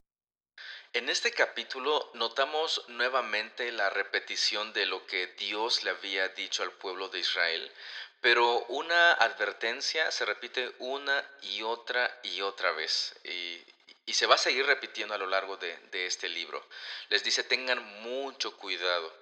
En 0.92 1.08
este 1.08 1.30
capítulo 1.30 2.10
notamos 2.12 2.84
nuevamente 2.88 3.72
la 3.72 3.88
repetición 3.88 4.74
de 4.74 4.84
lo 4.84 5.06
que 5.06 5.28
Dios 5.38 5.82
le 5.82 5.88
había 5.88 6.28
dicho 6.28 6.62
al 6.62 6.72
pueblo 6.72 7.08
de 7.08 7.20
Israel, 7.20 7.72
pero 8.20 8.66
una 8.66 9.12
advertencia 9.14 10.10
se 10.10 10.26
repite 10.26 10.70
una 10.80 11.24
y 11.40 11.62
otra 11.62 12.20
y 12.22 12.42
otra 12.42 12.70
vez. 12.72 13.14
Y, 13.24 14.12
se 14.12 14.26
va 14.26 14.34
a 14.34 14.38
seguir 14.38 14.66
repitiendo 14.66 15.14
a 15.14 15.18
lo 15.18 15.26
largo 15.26 15.56
de, 15.56 15.74
de 15.90 16.04
este 16.04 16.28
libro. 16.28 16.62
Les 17.08 17.24
dice, 17.24 17.44
tengan 17.44 17.82
mucho 18.02 18.56
cuidado. 18.58 19.14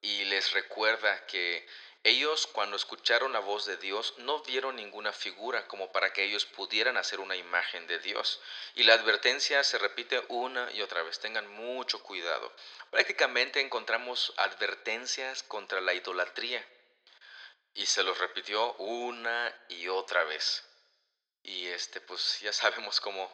Y 0.00 0.24
les 0.24 0.52
recuerda 0.52 1.26
que 1.26 1.64
ellos 2.04 2.48
cuando 2.48 2.74
escucharon 2.74 3.32
la 3.32 3.38
voz 3.38 3.64
de 3.64 3.76
Dios 3.76 4.14
no 4.18 4.42
vieron 4.42 4.74
ninguna 4.74 5.12
figura 5.12 5.68
como 5.68 5.92
para 5.92 6.12
que 6.12 6.24
ellos 6.24 6.44
pudieran 6.44 6.96
hacer 6.96 7.20
una 7.20 7.36
imagen 7.36 7.86
de 7.86 8.00
Dios. 8.00 8.40
Y 8.74 8.82
la 8.82 8.94
advertencia 8.94 9.62
se 9.62 9.78
repite 9.78 10.20
una 10.26 10.72
y 10.72 10.82
otra 10.82 11.04
vez. 11.04 11.20
Tengan 11.20 11.46
mucho 11.46 12.02
cuidado. 12.02 12.52
Prácticamente 12.90 13.60
encontramos 13.60 14.34
advertencias 14.36 15.44
contra 15.44 15.80
la 15.80 15.94
idolatría. 15.94 16.66
Y 17.74 17.86
se 17.86 18.02
los 18.02 18.18
repitió 18.18 18.72
una 18.74 19.54
y 19.68 19.86
otra 19.86 20.24
vez. 20.24 20.64
Y 21.44 21.68
este, 21.68 22.00
pues 22.00 22.40
ya 22.40 22.52
sabemos 22.52 23.00
cómo 23.00 23.32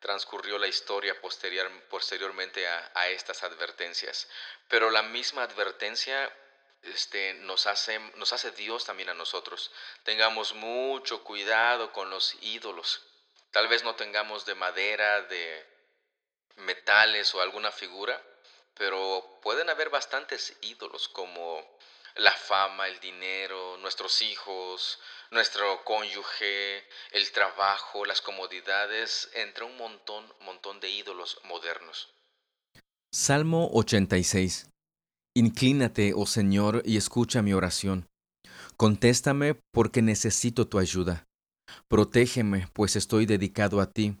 transcurrió 0.00 0.56
la 0.56 0.68
historia 0.68 1.20
posterior, 1.20 1.70
posteriormente 1.90 2.66
a, 2.66 2.92
a 2.94 3.08
estas 3.08 3.42
advertencias. 3.42 4.26
Pero 4.68 4.90
la 4.90 5.02
misma 5.02 5.42
advertencia 5.42 6.32
este, 6.94 7.34
nos, 7.34 7.66
hace, 7.66 7.98
nos 8.16 8.32
hace 8.32 8.50
Dios 8.52 8.84
también 8.84 9.08
a 9.08 9.14
nosotros. 9.14 9.70
Tengamos 10.04 10.54
mucho 10.54 11.24
cuidado 11.24 11.92
con 11.92 12.10
los 12.10 12.36
ídolos. 12.42 13.02
Tal 13.50 13.68
vez 13.68 13.84
no 13.84 13.94
tengamos 13.94 14.44
de 14.46 14.54
madera, 14.54 15.22
de 15.22 15.66
metales 16.56 17.34
o 17.34 17.40
alguna 17.40 17.70
figura, 17.70 18.22
pero 18.74 19.38
pueden 19.42 19.70
haber 19.70 19.90
bastantes 19.90 20.56
ídolos 20.60 21.08
como 21.08 21.76
la 22.16 22.32
fama, 22.32 22.88
el 22.88 22.98
dinero, 23.00 23.76
nuestros 23.78 24.22
hijos, 24.22 24.98
nuestro 25.30 25.84
cónyuge, 25.84 26.86
el 27.12 27.30
trabajo, 27.32 28.04
las 28.04 28.20
comodidades, 28.20 29.30
entre 29.34 29.64
un 29.64 29.76
montón, 29.76 30.32
montón 30.40 30.80
de 30.80 30.88
ídolos 30.88 31.38
modernos. 31.44 32.08
Salmo 33.12 33.70
86 33.72 34.68
Inclínate, 35.36 36.14
oh 36.14 36.24
Señor, 36.24 36.82
y 36.86 36.96
escucha 36.96 37.42
mi 37.42 37.52
oración. 37.52 38.06
Contéstame 38.78 39.60
porque 39.70 40.00
necesito 40.00 40.66
tu 40.66 40.78
ayuda. 40.78 41.26
Protégeme, 41.88 42.68
pues 42.72 42.96
estoy 42.96 43.26
dedicado 43.26 43.82
a 43.82 43.90
ti. 43.90 44.16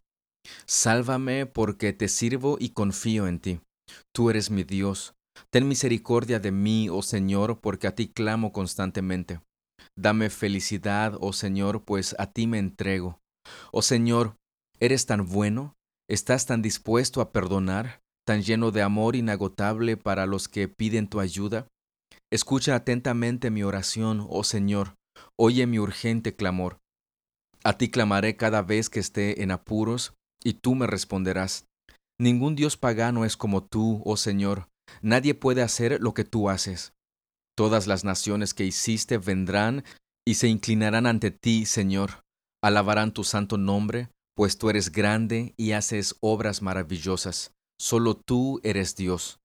Sálvame 0.66 1.46
porque 1.46 1.94
te 1.94 2.08
sirvo 2.08 2.58
y 2.60 2.68
confío 2.68 3.26
en 3.28 3.38
ti. 3.38 3.60
Tú 4.14 4.28
eres 4.28 4.50
mi 4.50 4.62
Dios. 4.62 5.14
Ten 5.50 5.66
misericordia 5.66 6.38
de 6.38 6.52
mí, 6.52 6.90
oh 6.90 7.00
Señor, 7.00 7.60
porque 7.62 7.86
a 7.86 7.94
ti 7.94 8.08
clamo 8.08 8.52
constantemente. 8.52 9.40
Dame 9.96 10.28
felicidad, 10.28 11.16
oh 11.18 11.32
Señor, 11.32 11.82
pues 11.82 12.14
a 12.18 12.30
ti 12.30 12.46
me 12.46 12.58
entrego. 12.58 13.20
Oh 13.72 13.80
Señor, 13.80 14.36
eres 14.80 15.06
tan 15.06 15.26
bueno, 15.26 15.72
estás 16.10 16.44
tan 16.44 16.60
dispuesto 16.60 17.22
a 17.22 17.32
perdonar, 17.32 18.02
tan 18.26 18.42
lleno 18.42 18.72
de 18.72 18.82
amor 18.82 19.16
inagotable 19.16 19.96
para 19.96 20.26
los 20.26 20.48
que 20.48 20.68
piden 20.68 21.08
tu 21.08 21.20
ayuda? 21.20 21.68
Escucha 22.32 22.74
atentamente 22.74 23.50
mi 23.50 23.62
oración, 23.62 24.26
oh 24.28 24.42
Señor, 24.42 24.96
oye 25.38 25.66
mi 25.66 25.78
urgente 25.78 26.34
clamor. 26.34 26.78
A 27.62 27.78
ti 27.78 27.88
clamaré 27.88 28.36
cada 28.36 28.62
vez 28.62 28.90
que 28.90 29.00
esté 29.00 29.42
en 29.42 29.52
apuros, 29.52 30.14
y 30.42 30.54
tú 30.54 30.74
me 30.74 30.86
responderás. 30.86 31.66
Ningún 32.20 32.56
Dios 32.56 32.76
pagano 32.76 33.24
es 33.24 33.36
como 33.36 33.64
tú, 33.64 34.02
oh 34.04 34.16
Señor, 34.16 34.68
nadie 35.02 35.34
puede 35.34 35.62
hacer 35.62 35.98
lo 36.00 36.12
que 36.14 36.24
tú 36.24 36.50
haces. 36.50 36.92
Todas 37.56 37.86
las 37.86 38.04
naciones 38.04 38.54
que 38.54 38.64
hiciste 38.64 39.18
vendrán 39.18 39.84
y 40.26 40.34
se 40.34 40.48
inclinarán 40.48 41.06
ante 41.06 41.30
ti, 41.30 41.64
Señor, 41.64 42.22
alabarán 42.62 43.12
tu 43.12 43.22
santo 43.22 43.56
nombre, 43.56 44.10
pues 44.34 44.58
tú 44.58 44.68
eres 44.68 44.90
grande 44.90 45.54
y 45.56 45.72
haces 45.72 46.16
obras 46.20 46.60
maravillosas. 46.60 47.55
Solo 47.78 48.14
tú 48.14 48.60
eres 48.62 48.96
Dios. 48.96 49.38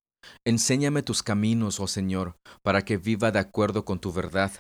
Enséñame 0.45 1.03
tus 1.03 1.23
caminos, 1.23 1.79
oh 1.79 1.87
Señor, 1.87 2.35
para 2.63 2.83
que 2.83 2.97
viva 2.97 3.31
de 3.31 3.39
acuerdo 3.39 3.85
con 3.85 3.99
tu 3.99 4.11
verdad. 4.13 4.51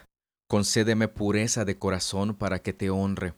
Concédeme 0.49 1.07
pureza 1.07 1.63
de 1.63 1.77
corazón 1.77 2.35
para 2.35 2.59
que 2.59 2.73
te 2.73 2.89
honre. 2.89 3.33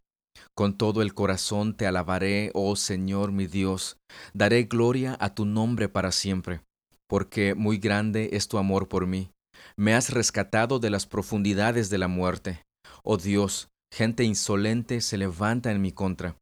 Con 0.56 0.78
todo 0.78 1.02
el 1.02 1.13
corazón 1.13 1.75
te 1.75 1.86
alabaré, 1.86 2.52
oh 2.54 2.75
Señor 2.75 3.32
mi 3.32 3.46
Dios. 3.46 3.98
Daré 4.34 4.63
gloria 4.63 5.16
a 5.20 5.34
tu 5.36 5.46
nombre 5.46 5.90
para 5.90 6.12
siempre, 6.12 6.62
porque 7.08 7.54
muy 7.54 7.78
grande 7.78 8.32
es 8.34 8.48
tu 8.48 8.58
amor 8.58 8.88
por 8.88 9.06
mí. 9.06 9.30
Me 9.78 9.94
has 9.94 10.10
rescatado 10.10 10.80
de 10.80 10.90
las 10.90 11.06
profundidades 11.06 11.90
de 11.90 11.98
la 11.98 12.08
muerte. 12.08 12.63
Oh 13.04 13.18
Dios, 13.18 13.70
gente 13.94 14.24
insolente 14.24 15.02
se 15.02 15.18
levanta 15.18 15.72
en 15.72 15.82
mi 15.82 15.92
contra. 15.92 16.36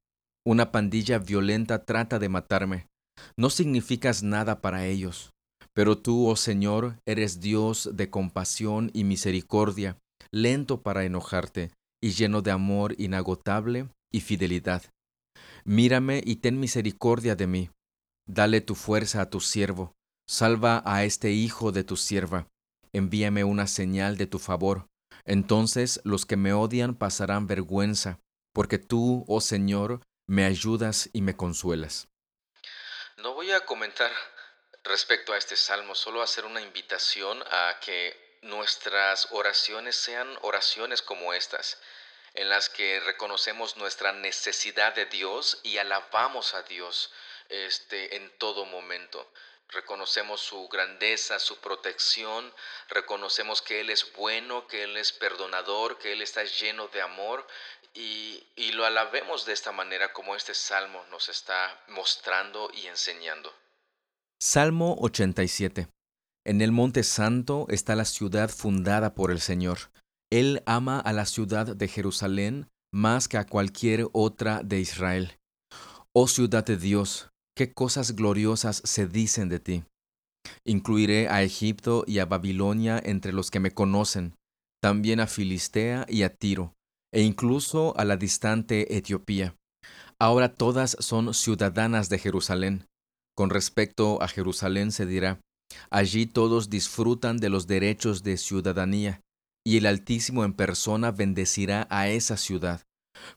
Una 0.45 0.71
pandilla 0.71 1.19
violenta 1.19 1.83
trata 1.86 2.17
de 2.17 2.29
matarme. 2.29 2.88
No 3.37 3.49
significas 3.49 4.23
nada 4.23 4.61
para 4.61 4.85
ellos, 4.85 5.31
pero 5.73 5.97
tú, 5.97 6.27
oh 6.27 6.35
Señor, 6.35 6.97
eres 7.05 7.39
Dios 7.39 7.89
de 7.93 8.09
compasión 8.09 8.91
y 8.93 9.03
misericordia, 9.03 9.97
lento 10.31 10.81
para 10.81 11.05
enojarte 11.05 11.71
y 12.01 12.11
lleno 12.11 12.41
de 12.41 12.51
amor 12.51 12.95
inagotable 12.97 13.89
y 14.11 14.21
fidelidad. 14.21 14.83
Mírame 15.63 16.21
y 16.25 16.37
ten 16.37 16.59
misericordia 16.59 17.35
de 17.35 17.47
mí. 17.47 17.69
Dale 18.27 18.61
tu 18.61 18.75
fuerza 18.75 19.21
a 19.21 19.29
tu 19.29 19.39
siervo. 19.39 19.93
Salva 20.27 20.81
a 20.85 21.03
este 21.03 21.31
hijo 21.31 21.71
de 21.71 21.83
tu 21.83 21.97
sierva. 21.97 22.47
Envíame 22.93 23.43
una 23.43 23.67
señal 23.67 24.17
de 24.17 24.27
tu 24.27 24.39
favor. 24.39 24.87
Entonces 25.25 26.01
los 26.03 26.25
que 26.25 26.37
me 26.37 26.53
odian 26.53 26.95
pasarán 26.95 27.47
vergüenza, 27.47 28.19
porque 28.53 28.79
tú, 28.79 29.23
oh 29.27 29.41
Señor, 29.41 30.01
me 30.27 30.45
ayudas 30.45 31.09
y 31.13 31.21
me 31.21 31.35
consuelas. 31.35 32.07
No 33.17 33.33
voy 33.33 33.51
a 33.51 33.65
comentar 33.65 34.11
respecto 34.83 35.33
a 35.33 35.37
este 35.37 35.57
salmo, 35.57 35.95
solo 35.95 36.21
hacer 36.21 36.45
una 36.45 36.61
invitación 36.61 37.43
a 37.51 37.77
que 37.81 38.37
nuestras 38.41 39.27
oraciones 39.31 39.97
sean 39.97 40.37
oraciones 40.41 41.01
como 41.01 41.33
estas, 41.33 41.77
en 42.33 42.49
las 42.49 42.69
que 42.69 43.01
reconocemos 43.01 43.75
nuestra 43.75 44.13
necesidad 44.13 44.95
de 44.95 45.05
Dios 45.05 45.59
y 45.63 45.77
alabamos 45.77 46.53
a 46.53 46.63
Dios 46.63 47.11
este, 47.49 48.15
en 48.15 48.29
todo 48.37 48.65
momento. 48.65 49.29
Reconocemos 49.67 50.41
su 50.41 50.67
grandeza, 50.69 51.39
su 51.39 51.57
protección, 51.59 52.53
reconocemos 52.87 53.61
que 53.61 53.81
Él 53.81 53.89
es 53.89 54.11
bueno, 54.13 54.67
que 54.67 54.83
Él 54.83 54.95
es 54.95 55.11
perdonador, 55.11 55.97
que 55.97 56.13
Él 56.13 56.21
está 56.21 56.43
lleno 56.43 56.87
de 56.87 57.01
amor 57.01 57.45
y, 57.93 58.71
lo 58.74 58.86
alabemos 58.86 59.45
de 59.45 59.53
esta 59.53 59.71
manera 59.71 60.13
como 60.13 60.36
este 60.36 60.53
salmo 60.53 61.03
nos 61.12 61.29
está 61.29 61.83
mostrando 61.89 62.71
y 62.74 62.88
enseñando. 62.88 63.51
Salmo 64.41 64.95
87. 65.01 65.88
En 66.45 66.62
el 66.62 66.71
Monte 66.71 67.03
Santo 67.03 67.67
está 67.69 67.95
la 67.95 68.05
ciudad 68.05 68.50
fundada 68.50 69.13
por 69.13 69.29
el 69.29 69.41
Señor. 69.41 69.91
Él 70.31 70.63
ama 70.65 71.00
a 71.00 71.12
la 71.13 71.25
ciudad 71.25 71.75
de 71.75 71.88
Jerusalén 71.88 72.69
más 72.93 73.27
que 73.27 73.38
a 73.38 73.45
cualquier 73.45 74.07
otra 74.13 74.62
de 74.63 74.79
Israel. 74.79 75.38
Oh 76.13 76.27
ciudad 76.27 76.65
de 76.65 76.77
Dios, 76.77 77.29
qué 77.55 77.74
cosas 77.74 78.15
gloriosas 78.15 78.81
se 78.86 79.05
dicen 79.05 79.50
de 79.50 79.60
ti. 79.60 79.83
Incluiré 80.65 81.27
a 81.29 81.43
Egipto 81.43 82.03
y 82.07 82.19
a 82.19 82.25
Babilonia 82.25 83.00
entre 83.03 83.33
los 83.33 83.51
que 83.51 83.60
me 83.60 83.71
conocen, 83.71 84.36
también 84.81 85.19
a 85.19 85.27
Filistea 85.27 86.05
y 86.10 86.24
a 86.24 86.33
Tiro, 86.33 86.74
e 87.13 87.21
incluso 87.21 87.97
a 87.97 88.05
la 88.05 88.17
distante 88.17 88.97
Etiopía. 88.97 89.55
Ahora 90.19 90.53
todas 90.53 90.95
son 90.99 91.33
ciudadanas 91.33 92.09
de 92.09 92.19
Jerusalén. 92.19 92.85
Con 93.35 93.49
respecto 93.49 94.21
a 94.21 94.27
Jerusalén 94.27 94.91
se 94.91 95.05
dirá, 95.05 95.39
allí 95.89 96.25
todos 96.25 96.69
disfrutan 96.69 97.37
de 97.37 97.49
los 97.49 97.67
derechos 97.67 98.23
de 98.23 98.37
ciudadanía, 98.37 99.21
y 99.65 99.77
el 99.77 99.85
Altísimo 99.85 100.43
en 100.43 100.53
persona 100.53 101.11
bendecirá 101.11 101.87
a 101.89 102.09
esa 102.09 102.37
ciudad. 102.37 102.81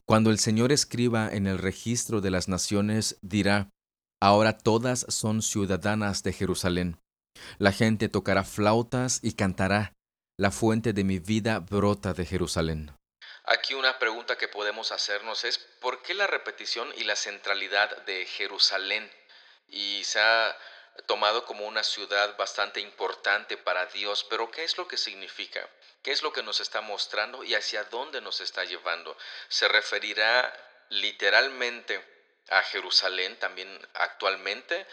Cuando 0.05 0.31
el 0.31 0.39
Señor 0.39 0.71
escriba 0.71 1.29
en 1.29 1.47
el 1.47 1.57
registro 1.57 2.21
de 2.21 2.31
las 2.31 2.47
naciones, 2.47 3.17
dirá, 3.21 3.69
Ahora 4.21 4.57
todas 4.57 5.05
son 5.09 5.41
ciudadanas 5.41 6.23
de 6.23 6.33
Jerusalén. 6.33 6.97
La 7.57 7.71
gente 7.71 8.09
tocará 8.09 8.43
flautas 8.43 9.19
y 9.21 9.33
cantará. 9.33 9.93
La 10.37 10.51
fuente 10.51 10.93
de 10.93 11.03
mi 11.03 11.19
vida 11.19 11.59
brota 11.59 12.13
de 12.13 12.25
Jerusalén. 12.25 12.91
Aquí 13.47 13.75
una 13.75 13.99
pregunta 13.99 14.37
que 14.37 14.47
podemos 14.47 14.91
hacernos 14.91 15.43
es, 15.43 15.59
¿por 15.59 16.01
qué 16.01 16.15
la 16.15 16.25
repetición 16.25 16.91
y 16.97 17.03
la 17.03 17.15
centralidad 17.15 17.95
de 18.03 18.25
Jerusalén? 18.25 19.11
Y 19.69 20.03
se 20.03 20.19
ha 20.19 20.57
tomado 21.05 21.45
como 21.45 21.67
una 21.67 21.83
ciudad 21.83 22.35
bastante 22.37 22.79
importante 22.79 23.55
para 23.57 23.85
Dios, 23.87 24.25
pero 24.29 24.49
¿qué 24.49 24.63
es 24.63 24.77
lo 24.77 24.87
que 24.87 24.97
significa? 24.97 25.69
¿Qué 26.01 26.11
es 26.11 26.23
lo 26.23 26.33
que 26.33 26.41
nos 26.41 26.59
está 26.59 26.81
mostrando 26.81 27.43
y 27.43 27.53
hacia 27.53 27.83
dónde 27.85 28.19
nos 28.19 28.41
está 28.41 28.63
llevando? 28.63 29.15
¿Se 29.47 29.67
referirá 29.67 30.51
literalmente 30.89 32.03
a 32.49 32.61
Jerusalén 32.63 33.37
también 33.37 33.87
actualmente 33.93 34.87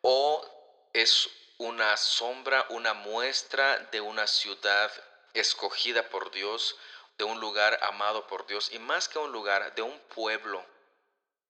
o 0.00 0.90
es 0.94 1.28
una 1.58 1.96
sombra, 1.96 2.64
una 2.70 2.94
muestra 2.94 3.78
de 3.90 4.00
una 4.00 4.26
ciudad 4.26 4.90
escogida 5.34 6.08
por 6.08 6.30
Dios, 6.30 6.76
de 7.18 7.24
un 7.24 7.40
lugar 7.40 7.78
amado 7.82 8.26
por 8.26 8.46
Dios 8.46 8.70
y 8.72 8.78
más 8.78 9.08
que 9.08 9.18
un 9.18 9.32
lugar, 9.32 9.74
de 9.74 9.82
un 9.82 9.94
pueblo 10.14 10.64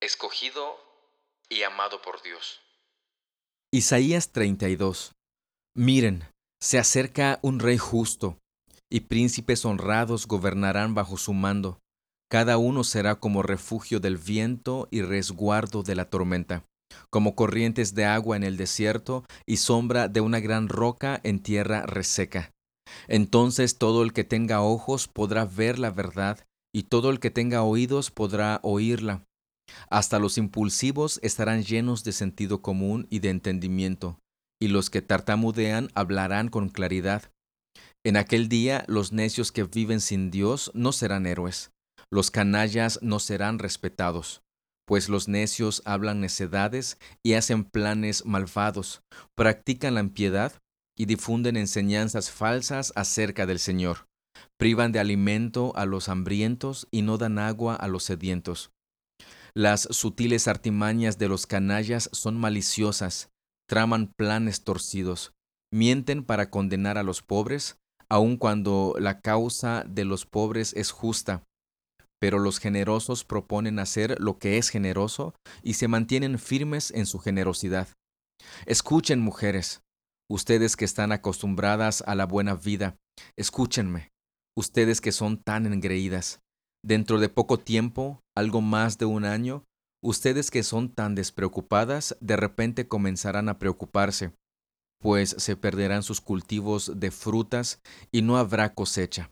escogido 0.01 0.77
y 1.49 1.63
amado 1.63 2.01
por 2.03 2.23
Dios. 2.23 2.61
Isaías 3.71 4.33
32. 4.33 5.13
Miren, 5.75 6.27
se 6.61 6.79
acerca 6.79 7.39
un 7.43 7.61
rey 7.61 7.77
justo, 7.77 8.39
y 8.91 9.01
príncipes 9.01 9.65
honrados 9.65 10.27
gobernarán 10.27 10.95
bajo 10.95 11.19
su 11.19 11.35
mando. 11.35 11.79
Cada 12.31 12.59
uno 12.59 12.85
será 12.85 13.17
como 13.17 13.43
refugio 13.43 14.01
del 14.01 14.17
viento 14.17 14.89
y 14.91 15.03
resguardo 15.03 15.83
de 15.83 15.95
la 15.95 16.09
tormenta, 16.09 16.65
como 17.11 17.35
corrientes 17.35 17.95
de 17.95 18.07
agua 18.07 18.37
en 18.37 18.43
el 18.43 18.57
desierto 18.57 19.25
y 19.47 19.59
sombra 19.59 20.09
de 20.09 20.21
una 20.21 20.41
gran 20.41 20.69
roca 20.69 21.21
en 21.23 21.43
tierra 21.43 21.87
reseca. 21.87 22.51
Entonces 23.07 23.79
todo 23.79 24.03
el 24.03 24.13
que 24.13 24.25
tenga 24.25 24.63
ojos 24.63 25.09
podrá 25.09 25.45
ver 25.45 25.79
la 25.79 25.91
verdad, 25.91 26.47
y 26.75 26.85
todo 26.85 27.11
el 27.11 27.21
que 27.21 27.31
tenga 27.31 27.63
oídos 27.63 28.11
podrá 28.11 28.61
oírla. 28.63 29.25
Hasta 29.91 30.19
los 30.19 30.39
impulsivos 30.39 31.21
estarán 31.23 31.63
llenos 31.63 32.05
de 32.05 32.13
sentido 32.13 32.63
común 32.63 33.07
y 33.11 33.19
de 33.21 33.31
entendimiento, 33.31 34.19
y 34.61 34.69
los 34.69 34.91
que 34.91 35.03
tartamudean 35.03 35.91
hablarán 35.95 36.49
con 36.49 36.69
claridad. 36.69 37.31
En 38.05 38.17
aquel 38.17 38.49
día 38.49 38.85
los 38.89 39.13
necios 39.13 39.53
que 39.53 39.65
viven 39.65 40.01
sin 40.01 40.31
Dios 40.31 40.71
no 40.75 40.93
serán 40.93 41.27
héroes, 41.27 41.71
los 42.11 42.31
canallas 42.31 43.01
no 43.03 43.19
serán 43.19 43.59
respetados, 43.59 44.43
pues 44.87 45.09
los 45.09 45.29
necios 45.29 45.83
hablan 45.85 46.21
necedades 46.21 46.99
y 47.23 47.35
hacen 47.35 47.65
planes 47.65 48.25
malvados, 48.25 49.03
practican 49.35 49.95
la 49.95 50.01
impiedad 50.01 50.53
y 50.99 51.07
difunden 51.07 51.57
enseñanzas 51.57 52.31
falsas 52.31 52.93
acerca 52.95 53.47
del 53.47 53.59
Señor, 53.59 54.07
privan 54.59 54.93
de 54.93 54.99
alimento 54.99 55.73
a 55.77 55.87
los 55.87 56.11
hambrientos 56.11 56.87
y 56.91 57.01
no 57.01 57.17
dan 57.17 57.39
agua 57.39 57.75
a 57.75 57.89
los 57.89 58.05
sedientos 58.05 58.71
las 59.59 59.89
sutiles 59.91 60.47
artimañas 60.47 61.19
de 61.19 61.27
los 61.27 61.49
canallas 61.49 62.11
son 62.13 62.37
maliciosas, 62.37 63.31
traman 63.69 64.13
planes 64.17 64.63
torcidos, 64.63 65.33
mienten 65.73 66.23
para 66.23 66.49
condenar 66.49 66.97
a 66.97 67.03
los 67.03 67.23
pobres, 67.23 67.77
aun 68.09 68.37
cuando 68.37 68.95
la 69.01 69.21
causa 69.21 69.85
de 69.85 70.05
los 70.05 70.27
pobres 70.27 70.75
es 70.75 70.93
justa. 70.93 71.43
Pero 72.21 72.39
los 72.39 72.61
generosos 72.61 73.25
proponen 73.25 73.81
hacer 73.81 74.21
lo 74.21 74.39
que 74.39 74.59
es 74.59 74.69
generoso 74.69 75.35
y 75.65 75.75
se 75.75 75.89
mantienen 75.89 76.39
firmes 76.39 76.93
en 76.93 77.07
su 77.07 77.19
generosidad. 77.19 77.89
Escuchen, 78.65 79.19
mujeres, 79.19 79.83
ustedes 80.31 80.77
que 80.77 80.85
están 80.85 81.13
acostumbradas 81.13 82.03
a 82.07 82.15
la 82.15 82.27
buena 82.27 82.55
vida, 82.55 82.97
escúchenme, 83.37 84.11
ustedes 84.57 85.01
que 85.01 85.13
son 85.13 85.43
tan 85.43 85.67
engreídas. 85.73 86.41
Dentro 86.85 87.19
de 87.19 87.29
poco 87.29 87.59
tiempo, 87.59 88.21
algo 88.37 88.61
más 88.61 88.99
de 88.99 89.07
un 89.07 89.25
año, 89.25 89.65
ustedes 90.03 90.51
que 90.51 90.63
son 90.63 90.95
tan 90.95 91.15
despreocupadas, 91.15 92.17
de 92.21 92.37
repente 92.37 92.87
comenzarán 92.87 93.49
a 93.49 93.59
preocuparse, 93.59 94.33
pues 95.01 95.35
se 95.39 95.57
perderán 95.57 96.03
sus 96.03 96.21
cultivos 96.21 96.93
de 96.97 97.11
frutas 97.11 97.81
y 98.13 98.23
no 98.23 98.37
habrá 98.37 98.75
cosecha. 98.75 99.31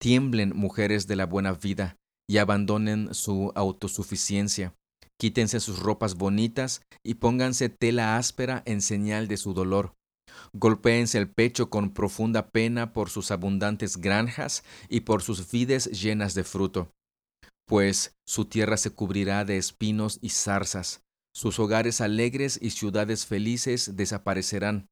Tiemblen, 0.00 0.56
mujeres 0.56 1.06
de 1.06 1.16
la 1.16 1.26
buena 1.26 1.52
vida, 1.52 1.96
y 2.28 2.38
abandonen 2.38 3.12
su 3.12 3.52
autosuficiencia. 3.56 4.74
Quítense 5.18 5.58
sus 5.58 5.80
ropas 5.80 6.14
bonitas 6.14 6.80
y 7.02 7.14
pónganse 7.14 7.68
tela 7.68 8.16
áspera 8.16 8.62
en 8.66 8.82
señal 8.82 9.26
de 9.26 9.36
su 9.36 9.52
dolor. 9.52 9.94
Golpéense 10.52 11.18
el 11.18 11.28
pecho 11.28 11.70
con 11.70 11.92
profunda 11.92 12.48
pena 12.50 12.92
por 12.92 13.10
sus 13.10 13.30
abundantes 13.30 13.96
granjas 13.96 14.64
y 14.88 15.00
por 15.00 15.22
sus 15.22 15.50
vides 15.50 15.86
llenas 15.86 16.34
de 16.34 16.44
fruto, 16.44 16.92
pues 17.66 18.16
su 18.26 18.46
tierra 18.46 18.76
se 18.76 18.90
cubrirá 18.90 19.44
de 19.44 19.56
espinos 19.56 20.18
y 20.20 20.30
zarzas, 20.30 21.02
sus 21.32 21.58
hogares 21.58 22.00
alegres 22.00 22.58
y 22.60 22.70
ciudades 22.70 23.26
felices 23.26 23.96
desaparecerán, 23.96 24.88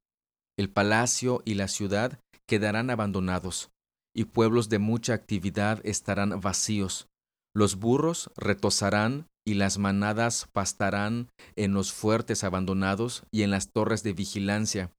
el 0.57 0.69
palacio 0.69 1.41
y 1.45 1.55
la 1.55 1.67
ciudad 1.67 2.19
quedarán 2.47 2.89
abandonados, 2.89 3.71
y 4.15 4.25
pueblos 4.25 4.69
de 4.69 4.79
mucha 4.79 5.13
actividad 5.13 5.79
estarán 5.85 6.39
vacíos. 6.41 7.07
Los 7.55 7.75
burros 7.75 8.31
retosarán 8.37 9.27
y 9.45 9.55
las 9.55 9.77
manadas 9.77 10.47
pastarán 10.51 11.29
en 11.55 11.73
los 11.73 11.91
fuertes 11.91 12.43
abandonados 12.43 13.23
y 13.31 13.43
en 13.43 13.51
las 13.51 13.71
torres 13.71 14.03
de 14.03 14.13
vigilancia, 14.13 14.91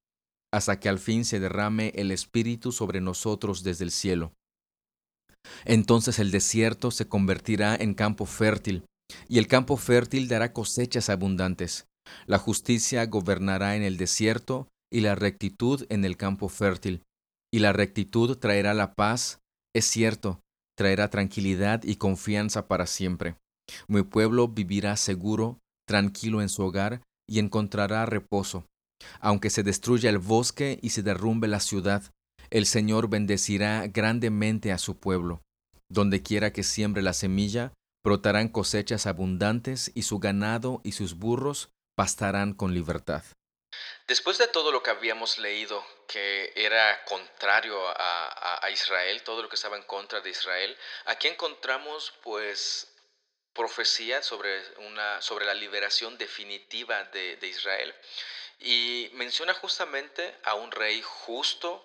hasta 0.53 0.81
que 0.81 0.89
al 0.89 0.99
fin 0.99 1.25
se 1.25 1.41
derrame 1.41 1.93
el 1.95 2.11
Espíritu 2.11 2.73
sobre 2.73 3.01
nosotros 3.01 3.63
desde 3.63 3.85
el 3.85 3.91
cielo. 3.91 4.33
Entonces 5.65 6.19
el 6.19 6.31
desierto 6.31 6.91
se 6.91 7.09
convertirá 7.09 7.77
en 7.77 7.95
campo 7.95 8.27
fértil, 8.27 8.85
y 9.29 9.39
el 9.39 9.47
campo 9.47 9.77
fértil 9.77 10.29
dará 10.29 10.53
cosechas 10.53 11.09
abundantes. 11.09 11.87
La 12.27 12.39
justicia 12.39 13.07
gobernará 13.07 13.77
en 13.77 13.83
el 13.83 13.97
desierto, 13.97 14.69
y 14.93 15.01
la 15.01 15.15
rectitud 15.15 15.87
en 15.89 16.05
el 16.05 16.17
campo 16.17 16.49
fértil. 16.49 17.03
Y 17.53 17.61
la 17.61 17.73
rectitud 17.73 18.37
traerá 18.37 18.75
la 18.75 18.95
paz, 18.95 19.39
es 19.75 19.85
cierto, 19.85 20.41
traerá 20.77 21.11
tranquilidad 21.11 21.83
y 21.85 21.97
confianza 21.97 22.67
para 22.67 22.87
siempre. 22.87 23.37
Mi 23.87 24.03
pueblo 24.03 24.49
vivirá 24.49 24.97
seguro, 24.97 25.59
tranquilo 25.87 26.43
en 26.43 26.49
su 26.49 26.63
hogar, 26.63 27.03
y 27.29 27.39
encontrará 27.39 28.07
reposo. 28.07 28.67
Aunque 29.21 29.51
se 29.51 29.63
destruya 29.63 30.11
el 30.11 30.19
bosque 30.19 30.79
y 30.83 30.91
se 30.91 31.03
derrumbe 31.03 31.49
la 31.49 31.61
ciudad, 31.61 32.03
el 32.51 32.67
Señor 32.67 33.09
bendecirá 33.09 33.87
grandemente 33.87 34.73
a 34.73 34.79
su 34.79 34.99
pueblo. 34.99 35.43
Donde 35.89 36.23
quiera 36.23 36.53
que 36.53 36.63
siembre 36.63 37.03
la 37.03 37.13
semilla, 37.13 37.73
brotarán 38.03 38.49
cosechas 38.49 39.07
abundantes 39.07 39.91
y 39.95 40.03
su 40.03 40.19
ganado 40.19 40.81
y 40.85 40.93
sus 40.93 41.15
burros 41.15 41.71
pastarán 41.97 42.55
con 42.55 42.75
libertad. 42.75 43.25
Después 44.07 44.39
de 44.39 44.49
todo 44.49 44.73
lo 44.73 44.83
que 44.83 44.91
habíamos 44.91 45.39
leído, 45.39 45.85
que 46.09 46.53
era 46.57 47.05
contrario 47.05 47.79
a, 47.89 48.69
Israel, 48.73 49.23
todo 49.23 49.43
lo 49.43 49.49
que 49.49 49.57
estaba 49.57 49.77
en 49.77 49.83
contra 49.83 50.21
de 50.21 50.31
Israel, 50.31 50.77
aquí 51.07 51.29
encontramos 51.29 52.13
pues 52.23 52.89
profecía 53.53 54.23
sobre, 54.23 54.63
sobre 55.21 55.45
la 55.45 55.55
liberación 55.55 56.17
definitiva 56.19 57.05
de, 57.05 57.37
de 57.37 57.49
Israel. 57.49 57.95
Y 58.61 59.11
menciona 59.15 59.55
justamente 59.55 60.39
a 60.45 60.55
un 60.55 60.71
rey 60.71 61.03
justo, 61.03 61.85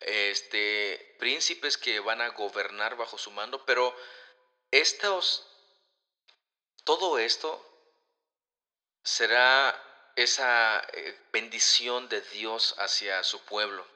este, 0.00 1.16
príncipes 1.18 1.76
que 1.78 2.00
van 2.00 2.20
a 2.20 2.28
gobernar 2.30 2.96
bajo 2.96 3.16
su 3.16 3.30
mando, 3.30 3.64
pero 3.64 3.94
estos, 4.70 5.46
todo 6.84 7.18
esto 7.18 7.66
será 9.02 10.12
esa 10.16 10.84
eh, 10.92 11.18
bendición 11.32 12.08
de 12.08 12.20
Dios 12.20 12.74
hacia 12.78 13.22
su 13.22 13.40
pueblo. 13.44 13.86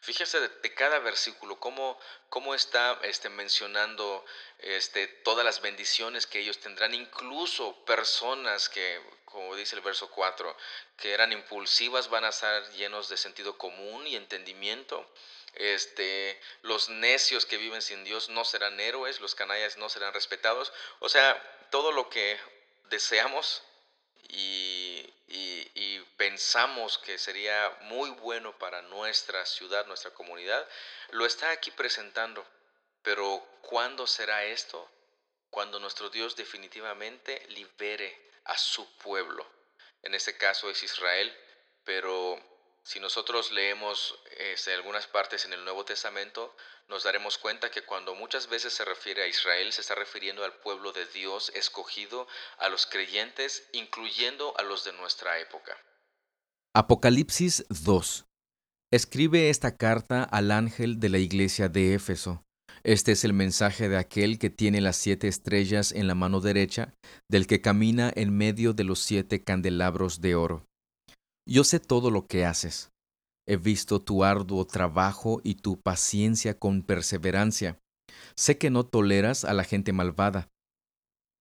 Fíjese 0.00 0.40
de, 0.40 0.74
cada 0.74 0.98
versículo 1.00 1.58
cómo, 1.58 1.98
cómo 2.28 2.54
está 2.54 2.98
este, 3.02 3.28
mencionando 3.28 4.24
este, 4.58 5.06
todas 5.06 5.44
las 5.44 5.60
bendiciones 5.60 6.26
que 6.26 6.40
ellos 6.40 6.58
tendrán, 6.58 6.94
incluso 6.94 7.74
personas 7.84 8.68
que, 8.68 9.00
como 9.24 9.56
dice 9.56 9.74
el 9.76 9.82
verso 9.82 10.10
4, 10.10 10.56
que 10.96 11.12
eran 11.12 11.32
impulsivas 11.32 12.08
van 12.08 12.24
a 12.24 12.28
estar 12.28 12.70
llenos 12.72 13.08
de 13.08 13.16
sentido 13.16 13.58
común 13.58 14.06
y 14.06 14.16
entendimiento. 14.16 15.10
Este, 15.54 16.38
los 16.62 16.90
necios 16.90 17.46
que 17.46 17.56
viven 17.56 17.80
sin 17.80 18.04
Dios 18.04 18.28
no 18.28 18.44
serán 18.44 18.78
héroes, 18.78 19.20
los 19.20 19.34
canallas 19.34 19.78
no 19.78 19.88
serán 19.88 20.12
respetados. 20.12 20.72
O 20.98 21.08
sea, 21.08 21.42
todo 21.70 21.92
lo 21.92 22.10
que 22.10 22.38
deseamos 22.90 23.62
y, 24.28 24.85
pensamos 26.26 26.98
que 26.98 27.18
sería 27.18 27.70
muy 27.82 28.10
bueno 28.10 28.58
para 28.58 28.82
nuestra 28.82 29.46
ciudad, 29.46 29.86
nuestra 29.86 30.10
comunidad, 30.10 30.68
lo 31.10 31.24
está 31.24 31.52
aquí 31.52 31.70
presentando. 31.70 32.44
Pero 33.02 33.46
¿cuándo 33.62 34.08
será 34.08 34.44
esto? 34.44 34.90
Cuando 35.50 35.78
nuestro 35.78 36.10
Dios 36.10 36.34
definitivamente 36.34 37.46
libere 37.50 38.20
a 38.42 38.58
su 38.58 38.92
pueblo. 38.98 39.46
En 40.02 40.16
este 40.16 40.36
caso 40.36 40.68
es 40.68 40.82
Israel, 40.82 41.32
pero 41.84 42.42
si 42.82 42.98
nosotros 42.98 43.52
leemos 43.52 44.18
este, 44.38 44.74
algunas 44.74 45.06
partes 45.06 45.44
en 45.44 45.52
el 45.52 45.64
Nuevo 45.64 45.84
Testamento, 45.84 46.56
nos 46.88 47.04
daremos 47.04 47.38
cuenta 47.38 47.70
que 47.70 47.84
cuando 47.84 48.16
muchas 48.16 48.48
veces 48.48 48.74
se 48.74 48.84
refiere 48.84 49.22
a 49.22 49.28
Israel, 49.28 49.72
se 49.72 49.80
está 49.80 49.94
refiriendo 49.94 50.44
al 50.44 50.54
pueblo 50.54 50.90
de 50.90 51.06
Dios 51.06 51.52
escogido, 51.54 52.26
a 52.58 52.68
los 52.68 52.84
creyentes, 52.86 53.68
incluyendo 53.70 54.54
a 54.58 54.64
los 54.64 54.82
de 54.82 54.92
nuestra 54.92 55.38
época. 55.38 55.80
Apocalipsis 56.78 57.64
2. 57.70 58.26
Escribe 58.92 59.48
esta 59.48 59.78
carta 59.78 60.22
al 60.24 60.50
ángel 60.50 61.00
de 61.00 61.08
la 61.08 61.16
iglesia 61.16 61.70
de 61.70 61.94
Éfeso. 61.94 62.42
Este 62.84 63.12
es 63.12 63.24
el 63.24 63.32
mensaje 63.32 63.88
de 63.88 63.96
aquel 63.96 64.38
que 64.38 64.50
tiene 64.50 64.82
las 64.82 64.96
siete 64.96 65.26
estrellas 65.26 65.90
en 65.90 66.06
la 66.06 66.14
mano 66.14 66.42
derecha, 66.42 66.92
del 67.30 67.46
que 67.46 67.62
camina 67.62 68.12
en 68.14 68.36
medio 68.36 68.74
de 68.74 68.84
los 68.84 68.98
siete 68.98 69.42
candelabros 69.42 70.20
de 70.20 70.34
oro. 70.34 70.66
Yo 71.48 71.64
sé 71.64 71.80
todo 71.80 72.10
lo 72.10 72.26
que 72.26 72.44
haces. 72.44 72.90
He 73.48 73.56
visto 73.56 74.02
tu 74.02 74.22
arduo 74.22 74.66
trabajo 74.66 75.40
y 75.42 75.54
tu 75.54 75.80
paciencia 75.80 76.58
con 76.58 76.82
perseverancia. 76.82 77.78
Sé 78.36 78.58
que 78.58 78.68
no 78.68 78.84
toleras 78.84 79.46
a 79.46 79.54
la 79.54 79.64
gente 79.64 79.94
malvada. 79.94 80.50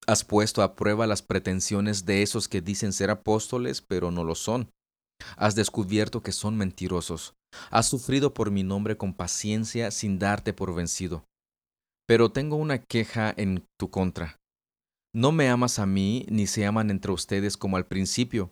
Has 0.08 0.24
puesto 0.24 0.64
a 0.64 0.78
prueba 0.78 1.06
las 1.08 1.22
pretensiones 1.22 2.06
de 2.06 2.22
esos 2.22 2.48
que 2.48 2.62
dicen 2.62 2.94
ser 2.94 3.10
apóstoles, 3.10 3.82
pero 3.82 4.12
no 4.12 4.24
lo 4.24 4.36
son. 4.36 4.70
Has 5.38 5.56
descubierto 5.56 6.22
que 6.22 6.32
son 6.32 6.58
mentirosos. 6.58 7.36
Has 7.72 7.88
sufrido 7.88 8.34
por 8.34 8.52
mi 8.52 8.64
nombre 8.64 8.98
con 8.98 9.14
paciencia 9.14 9.92
sin 9.92 10.20
darte 10.20 10.54
por 10.54 10.74
vencido. 10.74 11.26
Pero 12.08 12.32
tengo 12.32 12.56
una 12.56 12.80
queja 12.80 13.34
en 13.36 13.66
tu 13.80 13.90
contra. 13.90 14.38
No 15.14 15.32
me 15.32 15.50
amas 15.50 15.80
a 15.80 15.86
mí, 15.86 16.26
ni 16.30 16.46
se 16.46 16.66
aman 16.66 16.92
entre 16.92 17.12
ustedes 17.12 17.58
como 17.58 17.78
al 17.78 17.88
principio. 17.88 18.52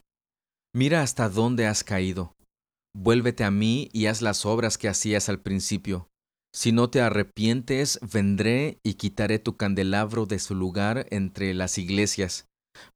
Mira 0.73 1.02
hasta 1.02 1.30
dónde 1.30 1.67
has 1.67 1.84
caído. 1.84 2.36
Vuélvete 2.95 3.43
a 3.43 3.52
mí 3.52 3.89
y 3.91 4.06
haz 4.06 4.21
las 4.21 4.45
obras 4.45 4.78
que 4.78 4.88
hacías 4.88 5.28
al 5.30 5.39
principio. 5.39 6.08
Si 6.56 6.71
no 6.71 6.89
te 6.89 7.02
arrepientes, 7.02 7.99
vendré 8.02 8.80
y 8.84 8.93
quitaré 8.93 9.39
tu 9.39 9.58
candelabro 9.58 10.26
de 10.26 10.39
su 10.39 10.56
lugar 10.56 11.08
entre 11.10 11.54
las 11.54 11.78
iglesias. 11.78 12.45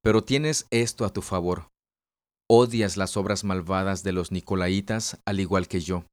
Pero 0.02 0.24
tienes 0.24 0.68
esto 0.70 1.06
a 1.06 1.12
tu 1.12 1.22
favor. 1.22 1.70
Odias 2.50 2.96
las 2.96 3.18
obras 3.18 3.44
malvadas 3.44 4.04
de 4.04 4.14
los 4.14 4.32
Nicolaitas, 4.32 5.20
al 5.26 5.42
igual 5.42 5.68
que 5.68 5.82
yo. 5.82 6.06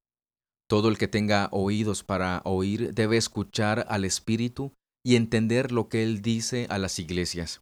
Todo 0.69 0.89
el 0.89 0.99
que 0.99 1.07
tenga 1.07 1.49
oídos 1.53 2.03
para 2.03 2.43
oír 2.45 2.93
debe 2.93 3.17
escuchar 3.17 3.87
al 3.89 4.05
Espíritu 4.05 4.73
y 5.05 5.15
entender 5.15 5.71
lo 5.71 5.89
que 5.89 6.03
Él 6.03 6.23
dice 6.23 6.67
a 6.71 6.79
las 6.79 6.99
iglesias. 6.99 7.61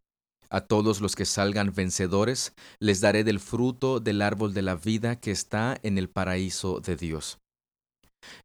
A 0.48 0.62
todos 0.62 1.02
los 1.02 1.16
que 1.16 1.26
salgan 1.26 1.74
vencedores 1.74 2.54
les 2.78 3.02
daré 3.02 3.24
del 3.24 3.40
fruto 3.40 4.00
del 4.00 4.22
árbol 4.22 4.54
de 4.54 4.62
la 4.62 4.76
vida 4.76 5.20
que 5.20 5.32
está 5.32 5.78
en 5.82 5.98
el 5.98 6.08
paraíso 6.08 6.80
de 6.80 6.96
Dios. 6.96 7.38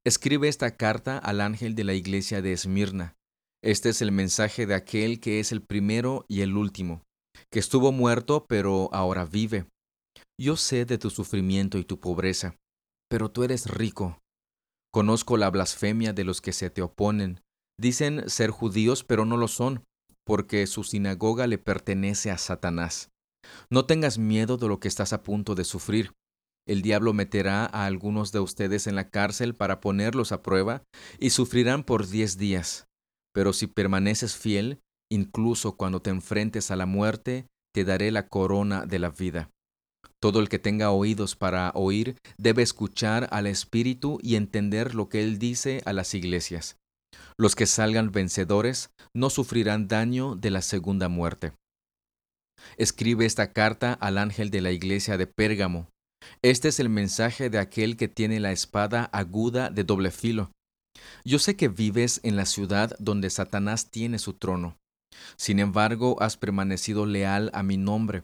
Escribe 0.06 0.50
esta 0.50 0.76
carta 0.76 1.18
al 1.18 1.40
ángel 1.40 1.74
de 1.74 1.86
la 1.86 1.94
iglesia 1.94 2.42
de 2.42 2.52
Esmirna. 2.52 3.16
Este 3.64 3.90
es 3.90 4.02
el 4.02 4.12
mensaje 4.12 4.66
de 4.66 4.76
aquel 4.76 5.22
que 5.22 5.40
es 5.40 5.54
el 5.54 5.62
primero 5.62 6.26
y 6.28 6.42
el 6.42 6.58
último, 6.58 7.04
que 7.50 7.60
estuvo 7.60 7.94
muerto 7.94 8.46
pero 8.48 8.90
ahora 8.92 9.24
vive. 9.24 9.68
Yo 10.40 10.56
sé 10.56 10.86
de 10.86 10.98
tu 10.98 11.10
sufrimiento 11.10 11.78
y 11.78 11.84
tu 11.84 12.00
pobreza, 12.00 12.56
pero 13.10 13.32
tú 13.32 13.44
eres 13.44 13.68
rico. 13.68 14.20
Conozco 14.94 15.38
la 15.38 15.50
blasfemia 15.50 16.14
de 16.14 16.24
los 16.24 16.42
que 16.42 16.54
se 16.54 16.70
te 16.70 16.82
oponen. 16.82 17.42
Dicen 17.80 18.30
ser 18.30 18.50
judíos 18.50 19.04
pero 19.04 19.26
no 19.26 19.38
lo 19.38 19.48
son 19.48 19.84
porque 20.28 20.68
su 20.68 20.84
sinagoga 20.84 21.48
le 21.48 21.58
pertenece 21.58 22.32
a 22.32 22.38
Satanás. 22.38 23.10
No 23.70 23.86
tengas 23.86 24.18
miedo 24.18 24.58
de 24.58 24.68
lo 24.68 24.80
que 24.80 24.90
estás 24.90 25.14
a 25.14 25.24
punto 25.24 25.56
de 25.56 25.64
sufrir. 25.64 26.12
El 26.68 26.82
diablo 26.82 27.14
meterá 27.14 27.66
a 27.66 27.86
algunos 27.86 28.34
de 28.34 28.42
ustedes 28.42 28.88
en 28.88 28.96
la 28.96 29.10
cárcel 29.10 29.56
para 29.56 29.80
ponerlos 29.80 30.34
a 30.34 30.44
prueba 30.44 30.84
y 31.18 31.30
sufrirán 31.30 31.86
por 31.86 32.08
diez 32.08 32.38
días. 32.38 32.88
Pero 33.34 33.54
si 33.54 33.68
permaneces 33.68 34.36
fiel, 34.36 34.82
incluso 35.10 35.78
cuando 35.78 36.02
te 36.02 36.10
enfrentes 36.10 36.72
a 36.72 36.76
la 36.76 36.86
muerte, 36.86 37.48
te 37.74 37.86
daré 37.86 38.12
la 38.12 38.28
corona 38.28 38.86
de 38.86 39.00
la 39.00 39.12
vida. 39.12 39.50
Todo 40.20 40.40
el 40.40 40.50
que 40.50 40.58
tenga 40.58 40.92
oídos 40.92 41.36
para 41.36 41.72
oír 41.76 42.18
debe 42.38 42.64
escuchar 42.64 43.28
al 43.32 43.46
Espíritu 43.46 44.20
y 44.24 44.36
entender 44.36 44.96
lo 44.96 45.10
que 45.10 45.22
Él 45.22 45.38
dice 45.38 45.82
a 45.86 45.94
las 45.94 46.14
iglesias. 46.16 46.78
Los 47.38 47.56
que 47.56 47.68
salgan 47.68 48.12
vencedores 48.12 48.90
no 49.14 49.30
sufrirán 49.30 49.88
daño 49.88 50.36
de 50.36 50.50
la 50.50 50.64
segunda 50.64 51.08
muerte. 51.08 51.54
Escribe 52.78 53.26
esta 53.26 53.54
carta 53.54 53.94
al 53.94 54.18
ángel 54.18 54.50
de 54.50 54.62
la 54.62 54.72
iglesia 54.72 55.18
de 55.18 55.28
Pérgamo. 55.28 55.88
Este 56.42 56.70
es 56.70 56.80
el 56.80 56.90
mensaje 56.90 57.52
de 57.52 57.60
aquel 57.60 57.96
que 57.96 58.08
tiene 58.08 58.40
la 58.40 58.52
espada 58.52 59.10
aguda 59.14 59.70
de 59.70 59.84
doble 59.84 60.10
filo. 60.10 60.52
Yo 61.24 61.38
sé 61.38 61.56
que 61.56 61.68
vives 61.68 62.20
en 62.24 62.36
la 62.36 62.46
ciudad 62.46 62.96
donde 63.00 63.30
Satanás 63.30 63.92
tiene 63.92 64.18
su 64.18 64.34
trono. 64.34 64.78
Sin 65.38 65.60
embargo, 65.60 66.22
has 66.22 66.38
permanecido 66.38 67.06
leal 67.06 67.52
a 67.54 67.62
mi 67.62 67.78
nombre. 67.78 68.24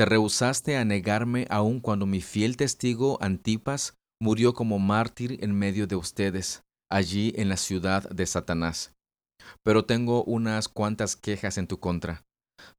Te 0.00 0.06
rehusaste 0.06 0.78
a 0.78 0.84
negarme 0.86 1.46
aun 1.50 1.78
cuando 1.78 2.06
mi 2.06 2.22
fiel 2.22 2.56
testigo 2.56 3.18
Antipas 3.20 3.98
murió 4.18 4.54
como 4.54 4.78
mártir 4.78 5.44
en 5.44 5.52
medio 5.52 5.86
de 5.86 5.94
ustedes 5.94 6.62
allí 6.90 7.34
en 7.36 7.50
la 7.50 7.58
ciudad 7.58 8.08
de 8.08 8.24
Satanás. 8.24 8.94
Pero 9.62 9.84
tengo 9.84 10.24
unas 10.24 10.68
cuantas 10.68 11.16
quejas 11.16 11.58
en 11.58 11.66
tu 11.66 11.80
contra. 11.80 12.22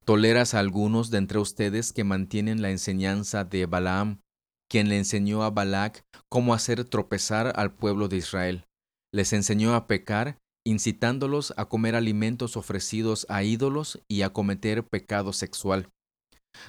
Toleras 0.03 0.55
a 0.55 0.59
algunos 0.61 1.11
de 1.11 1.19
entre 1.19 1.37
ustedes 1.37 1.93
que 1.93 2.03
mantienen 2.03 2.63
la 2.63 2.71
enseñanza 2.71 3.43
de 3.43 3.67
Balaam, 3.67 4.21
quien 4.67 4.89
le 4.89 4.97
enseñó 4.97 5.43
a 5.43 5.51
Balac 5.51 6.03
cómo 6.27 6.55
hacer 6.55 6.85
tropezar 6.85 7.53
al 7.55 7.71
pueblo 7.71 8.07
de 8.07 8.17
Israel. 8.17 8.65
Les 9.13 9.31
enseñó 9.31 9.75
a 9.75 9.85
pecar, 9.85 10.39
incitándolos 10.65 11.53
a 11.55 11.65
comer 11.65 11.95
alimentos 11.95 12.57
ofrecidos 12.57 13.27
a 13.29 13.43
ídolos 13.43 14.01
y 14.07 14.23
a 14.23 14.33
cometer 14.33 14.83
pecado 14.87 15.33
sexual. 15.33 15.87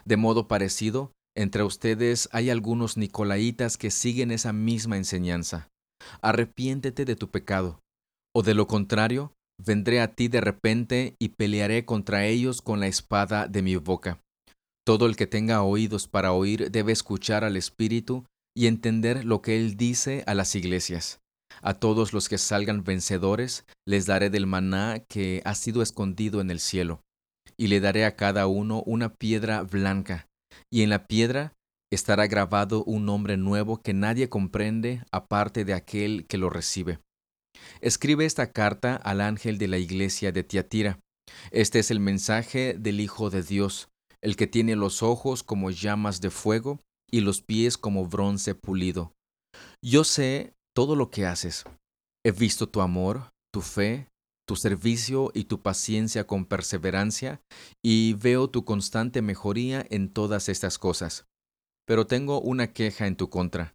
De 0.05 0.17
modo 0.17 0.49
parecido, 0.49 1.13
entre 1.37 1.63
ustedes 1.63 2.29
hay 2.33 2.51
algunos 2.51 2.97
nicolaitas 2.97 3.79
que 3.79 3.91
siguen 3.91 4.31
esa 4.31 4.53
misma 4.53 4.97
enseñanza 4.97 5.69
arrepiéntete 6.21 7.05
de 7.05 7.17
tu 7.17 7.31
pecado, 7.31 7.81
o 8.35 8.43
de 8.43 8.55
lo 8.55 8.67
contrario, 8.67 9.35
vendré 9.59 10.01
a 10.01 10.15
ti 10.15 10.29
de 10.29 10.41
repente 10.41 11.17
y 11.19 11.31
pelearé 11.31 11.85
contra 11.85 12.27
ellos 12.27 12.63
con 12.63 12.81
la 12.81 12.87
espada 12.87 13.47
de 13.47 13.63
mi 13.63 13.77
boca. 13.77 14.21
Todo 14.85 15.07
el 15.07 15.17
que 15.17 15.27
tenga 15.27 15.63
oídos 15.63 16.09
para 16.09 16.33
oír 16.33 16.71
debe 16.71 16.93
escuchar 16.93 17.45
al 17.45 17.57
Espíritu 17.57 18.25
y 18.57 18.67
entender 18.67 19.25
lo 19.25 19.41
que 19.41 19.57
Él 19.57 19.77
dice 19.77 20.25
a 20.27 20.35
las 20.35 20.55
iglesias. 20.55 21.21
A 21.61 21.75
todos 21.75 22.13
los 22.13 22.29
que 22.29 22.39
salgan 22.39 22.83
vencedores 22.83 23.65
les 23.87 24.07
daré 24.07 24.31
del 24.31 24.47
maná 24.47 25.05
que 25.09 25.43
ha 25.45 25.55
sido 25.55 25.83
escondido 25.83 26.41
en 26.41 26.51
el 26.51 26.59
cielo, 26.59 27.03
y 27.57 27.69
le 27.69 27.81
daré 27.81 28.05
a 28.05 28.17
cada 28.17 28.47
uno 28.47 28.83
una 28.87 29.15
piedra 29.15 29.63
blanca, 29.63 30.29
y 30.71 30.83
en 30.83 30.91
la 30.91 31.07
piedra 31.07 31.55
estará 31.91 32.27
grabado 32.27 32.85
un 32.85 33.05
nombre 33.05 33.37
nuevo 33.37 33.83
que 33.83 33.93
nadie 33.93 34.29
comprende 34.29 35.03
aparte 35.13 35.65
de 35.65 35.75
aquel 35.75 36.27
que 36.27 36.39
lo 36.39 36.49
recibe. 36.49 37.01
Escribe 37.81 38.25
esta 38.25 38.53
carta 38.53 38.97
al 38.97 39.21
ángel 39.21 39.59
de 39.59 39.69
la 39.69 39.79
iglesia 39.79 40.33
de 40.33 40.43
Tiatira. 40.43 40.99
Este 41.51 41.79
es 41.79 41.91
el 41.91 42.01
mensaje 42.01 42.75
del 42.79 43.01
Hijo 43.01 43.31
de 43.31 43.43
Dios, 43.43 43.89
el 44.23 44.37
que 44.37 44.47
tiene 44.47 44.77
los 44.77 45.03
ojos 45.03 45.43
como 45.43 45.71
llamas 45.71 46.21
de 46.21 46.31
fuego 46.31 46.81
y 47.11 47.21
los 47.21 47.43
pies 47.43 47.77
como 47.77 48.07
bronce 48.07 48.55
pulido. 48.55 49.13
Yo 49.85 50.05
sé 50.05 50.55
todo 50.75 50.97
lo 50.97 51.11
que 51.11 51.27
haces. 51.27 51.65
He 52.25 52.31
visto 52.31 52.69
tu 52.69 52.81
amor, 52.81 53.31
tu 53.53 53.61
fe, 53.61 54.09
tu 54.53 54.57
servicio 54.57 55.31
y 55.33 55.45
tu 55.45 55.63
paciencia 55.63 56.27
con 56.27 56.45
perseverancia, 56.45 57.41
y 57.83 58.13
veo 58.13 58.51
tu 58.51 58.67
constante 58.67 59.23
mejoría 59.23 59.87
en 59.89 60.13
todas 60.13 60.51
estas 60.51 60.79
cosas. 60.79 61.25
Pero 61.87 62.07
tengo 62.07 62.39
una 62.39 62.75
queja 62.75 63.07
en 63.07 63.17
tu 63.17 63.31
contra. 63.31 63.75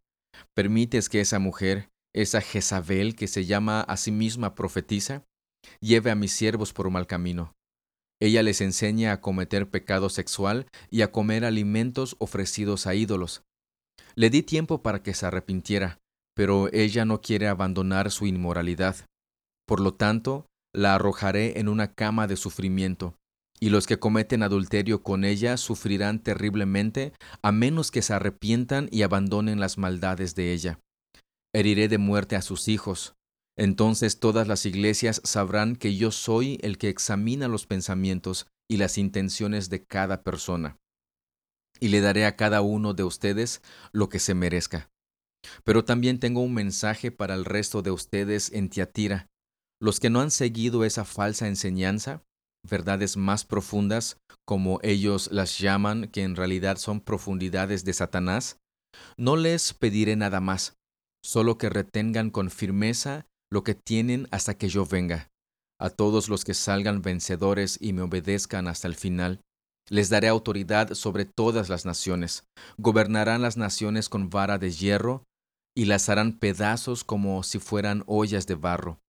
¿Permites 0.53 1.09
que 1.09 1.19
esa 1.19 1.39
mujer, 1.39 1.89
esa 2.13 2.41
Jezabel 2.41 3.15
que 3.15 3.27
se 3.27 3.47
llama 3.47 3.81
a 3.81 3.97
sí 3.97 4.11
misma 4.11 4.53
profetiza, 4.53 5.23
lleve 5.79 6.11
a 6.11 6.15
mis 6.15 6.31
siervos 6.31 6.73
por 6.73 6.85
un 6.85 6.93
mal 6.93 7.07
camino? 7.07 7.55
Ella 8.21 8.43
les 8.43 8.61
enseña 8.61 9.13
a 9.13 9.19
cometer 9.19 9.71
pecado 9.71 10.09
sexual 10.09 10.67
y 10.91 11.01
a 11.01 11.11
comer 11.11 11.43
alimentos 11.43 12.15
ofrecidos 12.19 12.85
a 12.85 12.93
ídolos. 12.93 13.41
Le 14.13 14.29
di 14.29 14.43
tiempo 14.43 14.83
para 14.83 15.01
que 15.01 15.15
se 15.15 15.25
arrepintiera, 15.25 15.97
pero 16.35 16.71
ella 16.71 17.03
no 17.03 17.19
quiere 17.19 17.47
abandonar 17.47 18.11
su 18.11 18.27
inmoralidad. 18.27 18.95
Por 19.67 19.81
lo 19.81 19.95
tanto, 19.95 20.45
la 20.77 20.93
arrojaré 20.93 21.59
en 21.59 21.69
una 21.69 21.93
cama 21.93 22.27
de 22.27 22.37
sufrimiento, 22.37 23.15
y 23.59 23.69
los 23.69 23.87
que 23.87 23.97
cometen 23.97 24.43
adulterio 24.43 25.01
con 25.01 25.25
ella 25.25 25.57
sufrirán 25.57 26.21
terriblemente 26.21 27.13
a 27.41 27.51
menos 27.51 27.89
que 27.89 28.03
se 28.03 28.13
arrepientan 28.13 28.87
y 28.91 29.01
abandonen 29.01 29.59
las 29.59 29.79
maldades 29.79 30.35
de 30.35 30.53
ella. 30.53 30.79
Heriré 31.51 31.87
de 31.87 31.97
muerte 31.97 32.35
a 32.35 32.43
sus 32.43 32.67
hijos. 32.67 33.15
Entonces 33.57 34.19
todas 34.19 34.47
las 34.47 34.67
iglesias 34.67 35.19
sabrán 35.23 35.75
que 35.75 35.95
yo 35.95 36.11
soy 36.11 36.59
el 36.61 36.77
que 36.77 36.89
examina 36.89 37.47
los 37.47 37.65
pensamientos 37.65 38.45
y 38.69 38.77
las 38.77 38.99
intenciones 38.99 39.71
de 39.71 39.83
cada 39.83 40.21
persona. 40.21 40.77
y 41.79 41.89
le 41.89 42.01
daré 42.01 42.25
a 42.25 42.35
cada 42.35 42.61
uno 42.61 42.93
de 42.93 43.03
ustedes 43.03 43.61
lo 43.91 44.09
que 44.09 44.19
se 44.19 44.33
merezca. 44.33 44.89
Pero 45.63 45.85
también 45.85 46.19
tengo 46.19 46.41
un 46.41 46.53
mensaje 46.53 47.11
para 47.11 47.35
el 47.35 47.45
resto 47.45 47.81
de 47.81 47.91
ustedes 47.91 48.51
en 48.51 48.69
Tiatira, 48.69 49.27
los 49.81 49.99
que 49.99 50.09
no 50.09 50.21
han 50.21 50.31
seguido 50.31 50.83
esa 50.83 51.05
falsa 51.05 51.47
enseñanza, 51.47 52.23
verdades 52.67 53.17
más 53.17 53.45
profundas, 53.45 54.17
como 54.45 54.79
ellos 54.83 55.29
las 55.31 55.57
llaman, 55.59 56.07
que 56.07 56.23
en 56.23 56.35
realidad 56.35 56.77
son 56.77 57.01
profundidades 57.01 57.85
de 57.85 57.93
Satanás, 57.93 58.57
no 59.17 59.35
les 59.35 59.73
pediré 59.73 60.15
nada 60.15 60.41
más, 60.41 60.75
solo 61.23 61.57
que 61.57 61.69
retengan 61.69 62.29
con 62.29 62.49
firmeza 62.49 63.25
lo 63.51 63.63
que 63.63 63.75
tienen 63.75 64.27
hasta 64.31 64.55
que 64.57 64.69
yo 64.69 64.85
venga. 64.85 65.29
A 65.79 65.89
todos 65.89 66.27
los 66.27 66.43
que 66.43 66.53
salgan 66.53 67.01
vencedores 67.01 67.77
y 67.79 67.93
me 67.93 68.01
obedezcan 68.01 68.67
hasta 68.67 68.87
el 68.87 68.95
final, 68.95 69.41
les 69.89 70.09
daré 70.09 70.27
autoridad 70.27 70.93
sobre 70.95 71.25
todas 71.25 71.69
las 71.69 71.85
naciones. 71.85 72.43
Gobernarán 72.77 73.41
las 73.41 73.57
naciones 73.57 74.09
con 74.09 74.29
vara 74.29 74.57
de 74.57 74.71
hierro 74.71 75.23
y 75.75 75.85
las 75.85 76.09
harán 76.09 76.33
pedazos 76.33 77.03
como 77.03 77.43
si 77.43 77.59
fueran 77.59 78.03
ollas 78.07 78.47
de 78.47 78.55
barro. 78.55 78.99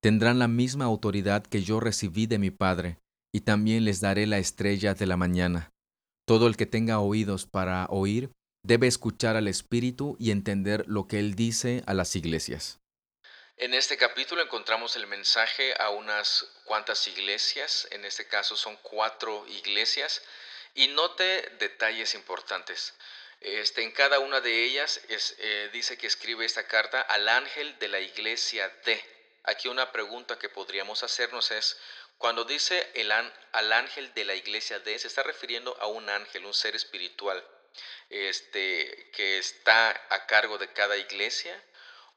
Tendrán 0.00 0.38
la 0.38 0.46
misma 0.46 0.84
autoridad 0.84 1.44
que 1.44 1.62
yo 1.62 1.80
recibí 1.80 2.26
de 2.26 2.38
mi 2.38 2.50
Padre, 2.50 2.98
y 3.32 3.40
también 3.40 3.84
les 3.84 4.00
daré 4.00 4.26
la 4.26 4.38
estrella 4.38 4.94
de 4.94 5.06
la 5.06 5.16
mañana. 5.16 5.72
Todo 6.24 6.46
el 6.46 6.56
que 6.56 6.66
tenga 6.66 7.00
oídos 7.00 7.46
para 7.46 7.86
oír, 7.86 8.30
debe 8.62 8.86
escuchar 8.86 9.34
al 9.34 9.48
Espíritu 9.48 10.16
y 10.20 10.30
entender 10.30 10.84
lo 10.86 11.08
que 11.08 11.18
Él 11.18 11.34
dice 11.34 11.82
a 11.86 11.94
las 11.94 12.14
iglesias. 12.14 12.78
En 13.56 13.74
este 13.74 13.96
capítulo 13.96 14.40
encontramos 14.40 14.94
el 14.94 15.08
mensaje 15.08 15.74
a 15.80 15.90
unas 15.90 16.46
cuantas 16.64 17.08
iglesias, 17.08 17.88
en 17.90 18.04
este 18.04 18.28
caso 18.28 18.56
son 18.56 18.76
cuatro 18.82 19.44
iglesias, 19.48 20.22
y 20.74 20.86
note 20.88 21.56
detalles 21.58 22.14
importantes. 22.14 22.94
Este, 23.40 23.82
en 23.82 23.90
cada 23.90 24.20
una 24.20 24.40
de 24.40 24.64
ellas 24.64 25.00
eh, 25.08 25.70
dice 25.72 25.98
que 25.98 26.06
escribe 26.06 26.44
esta 26.44 26.68
carta 26.68 27.00
al 27.00 27.28
ángel 27.28 27.76
de 27.80 27.88
la 27.88 28.00
iglesia 28.00 28.68
de. 28.84 29.17
Aquí 29.48 29.68
una 29.68 29.92
pregunta 29.92 30.38
que 30.38 30.50
podríamos 30.50 31.02
hacernos 31.02 31.50
es, 31.52 31.78
cuando 32.18 32.44
dice 32.44 32.90
el 32.92 33.10
al 33.10 33.72
ángel 33.72 34.12
de 34.12 34.26
la 34.26 34.34
iglesia 34.34 34.78
de, 34.80 34.98
se 34.98 35.06
está 35.06 35.22
refiriendo 35.22 35.74
a 35.80 35.86
un 35.86 36.10
ángel, 36.10 36.44
un 36.44 36.52
ser 36.52 36.76
espiritual, 36.76 37.42
este, 38.10 39.10
que 39.10 39.38
está 39.38 39.88
a 40.10 40.26
cargo 40.26 40.58
de 40.58 40.70
cada 40.74 40.98
iglesia, 40.98 41.58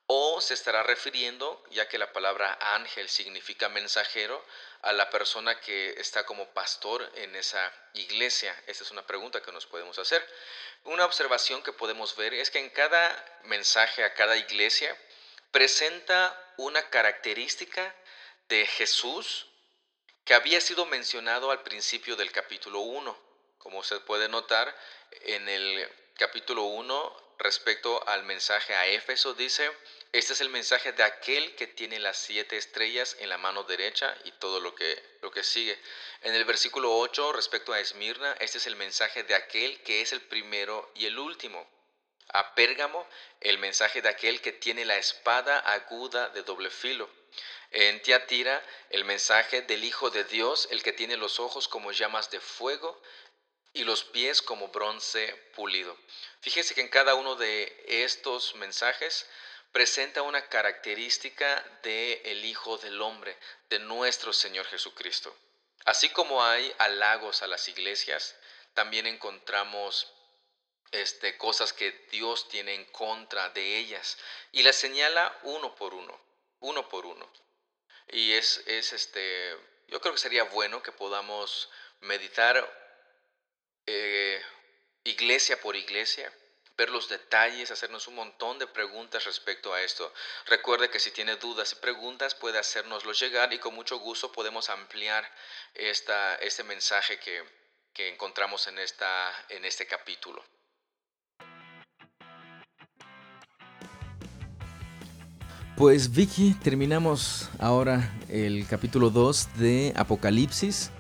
o 0.08 0.42
se 0.42 0.54
estará 0.54 0.84
refiriendo, 0.84 1.64
ya 1.72 1.88
que 1.88 1.98
la 1.98 2.12
palabra 2.12 2.60
ángel 2.60 3.08
significa 3.08 3.70
mensajero, 3.70 4.46
a 4.82 4.92
la 4.92 5.10
persona 5.10 5.58
que 5.62 5.92
está 6.02 6.26
como 6.26 6.50
pastor 6.50 7.10
en 7.16 7.34
esa 7.38 7.74
iglesia. 7.94 8.54
Esa 8.68 8.84
es 8.84 8.92
una 8.92 9.08
pregunta 9.08 9.42
que 9.42 9.54
nos 9.54 9.66
podemos 9.68 9.98
hacer. 10.00 10.22
Una 10.84 11.06
observación 11.06 11.64
que 11.64 11.72
podemos 11.72 12.14
ver 12.18 12.34
es 12.34 12.52
que 12.52 12.60
en 12.60 12.72
cada 12.72 13.40
mensaje 13.44 14.04
a 14.04 14.14
cada 14.16 14.36
iglesia 14.36 14.98
presenta 15.52 16.54
una 16.58 16.90
característica 16.90 17.96
de 18.48 18.66
Jesús 18.66 19.48
que 20.24 20.34
había 20.34 20.62
sido 20.62 20.86
mencionado 20.86 21.52
al 21.52 21.64
principio 21.64 22.16
del 22.16 22.32
capítulo 22.32 22.80
1. 22.80 23.18
Como 23.58 23.84
se 23.84 24.00
puede 24.00 24.30
notar, 24.30 24.76
en 25.22 25.48
el 25.50 25.90
capítulo 26.16 26.64
1 26.64 27.36
respecto 27.40 28.08
al 28.08 28.24
mensaje 28.24 28.76
a 28.76 28.88
Éfeso, 28.88 29.34
dice, 29.34 29.70
este 30.14 30.34
es 30.34 30.42
el 30.42 30.50
mensaje 30.50 30.94
de 30.94 31.04
aquel 31.04 31.56
que 31.56 31.68
tiene 31.68 32.00
las 32.00 32.18
siete 32.18 32.58
estrellas 32.58 33.18
en 33.20 33.30
la 33.30 33.38
mano 33.38 33.64
derecha 33.64 34.16
y 34.26 34.32
todo 34.34 34.60
lo 34.60 34.76
que, 34.76 35.02
lo 35.22 35.32
que 35.32 35.44
sigue. 35.44 35.78
En 36.22 36.36
el 36.36 36.46
versículo 36.46 36.96
8, 36.98 37.34
respecto 37.34 37.74
a 37.74 37.80
Esmirna, 37.80 38.36
este 38.40 38.58
es 38.60 38.68
el 38.68 38.76
mensaje 38.76 39.24
de 39.24 39.36
aquel 39.36 39.82
que 39.84 40.02
es 40.02 40.12
el 40.12 40.22
primero 40.22 40.92
y 40.96 41.08
el 41.08 41.18
último. 41.18 41.68
A 42.34 42.56
Pérgamo, 42.56 43.08
el 43.40 43.58
mensaje 43.58 44.02
de 44.02 44.10
aquel 44.10 44.42
que 44.42 44.52
tiene 44.52 44.86
la 44.86 44.98
espada 44.98 45.60
aguda 45.60 46.30
de 46.30 46.44
doble 46.44 46.70
filo. 46.70 47.10
En 47.72 48.02
Tiatira, 48.02 48.64
el 48.90 49.06
mensaje 49.06 49.62
del 49.62 49.84
Hijo 49.84 50.10
de 50.10 50.24
Dios, 50.26 50.68
el 50.72 50.84
que 50.84 50.94
tiene 50.94 51.18
los 51.18 51.40
ojos 51.40 51.68
como 51.68 51.92
llamas 51.92 52.30
de 52.30 52.40
fuego 52.40 53.02
y 53.74 53.84
los 53.84 54.04
pies 54.04 54.42
como 54.42 54.68
bronce 54.70 55.34
pulido. 55.56 55.98
Fíjese 56.42 56.76
que 56.76 56.82
en 56.82 56.90
cada 56.90 57.16
uno 57.16 57.36
de 57.36 57.84
estos 57.88 58.56
mensajes 58.56 59.28
presenta 59.72 60.22
una 60.22 60.48
característica 60.50 61.64
del 61.84 62.20
el 62.26 62.46
Hijo 62.46 62.78
del 62.78 63.02
Hombre, 63.02 63.38
de 63.70 63.80
nuestro 63.80 64.34
Señor 64.34 64.66
Jesucristo. 64.66 65.36
Así 65.86 66.10
como 66.10 66.44
hay 66.44 66.74
halagos 66.78 67.42
a 67.42 67.48
las 67.48 67.68
iglesias, 67.68 68.36
también 68.74 69.08
encontramos 69.08 70.14
este, 70.92 71.38
cosas 71.38 71.74
que 71.74 71.92
Dios 72.12 72.50
tiene 72.50 72.76
en 72.76 72.86
contra 72.86 73.50
de 73.50 73.78
ellas 73.78 74.18
y 74.52 74.64
las 74.64 74.76
señala 74.76 75.38
uno 75.44 75.74
por 75.76 75.94
uno, 75.94 76.20
uno 76.60 76.88
por 76.90 77.06
uno. 77.06 77.32
Y 78.10 78.34
es, 78.34 78.62
es 78.68 78.92
este, 78.94 79.58
yo 79.88 80.02
creo 80.02 80.14
que 80.14 80.20
sería 80.20 80.44
bueno 80.44 80.84
que 80.84 80.92
podamos 80.92 81.70
meditar 82.02 82.70
eh, 83.86 84.42
iglesia 85.04 85.60
por 85.62 85.76
iglesia, 85.76 86.32
ver 86.76 86.90
los 86.90 87.08
detalles, 87.10 87.72
hacernos 87.72 88.08
un 88.08 88.16
montón 88.16 88.60
de 88.60 88.68
preguntas 88.68 89.26
respecto 89.26 89.74
a 89.74 89.82
esto. 89.82 90.14
Recuerde 90.46 90.90
que 90.90 91.00
si 91.00 91.12
tiene 91.12 91.36
dudas 91.38 91.74
y 91.74 91.76
preguntas 91.76 92.36
puede 92.36 92.60
hacérnoslo 92.60 93.14
llegar 93.14 93.54
y 93.54 93.60
con 93.60 93.74
mucho 93.74 94.00
gusto 94.00 94.32
podemos 94.32 94.70
ampliar 94.70 95.30
esta, 95.74 96.36
este 96.36 96.64
mensaje 96.64 97.20
que, 97.20 97.44
que 97.94 98.10
encontramos 98.10 98.68
en, 98.68 98.80
esta, 98.80 99.46
en 99.50 99.64
este 99.66 99.88
capítulo. 99.88 100.44
Pues 105.82 106.12
Vicky, 106.12 106.54
terminamos 106.62 107.50
ahora 107.58 108.14
el 108.30 108.68
capítulo 108.68 109.10
2 109.10 109.50
de 109.58 109.94
Apocalipsis. 109.96 110.92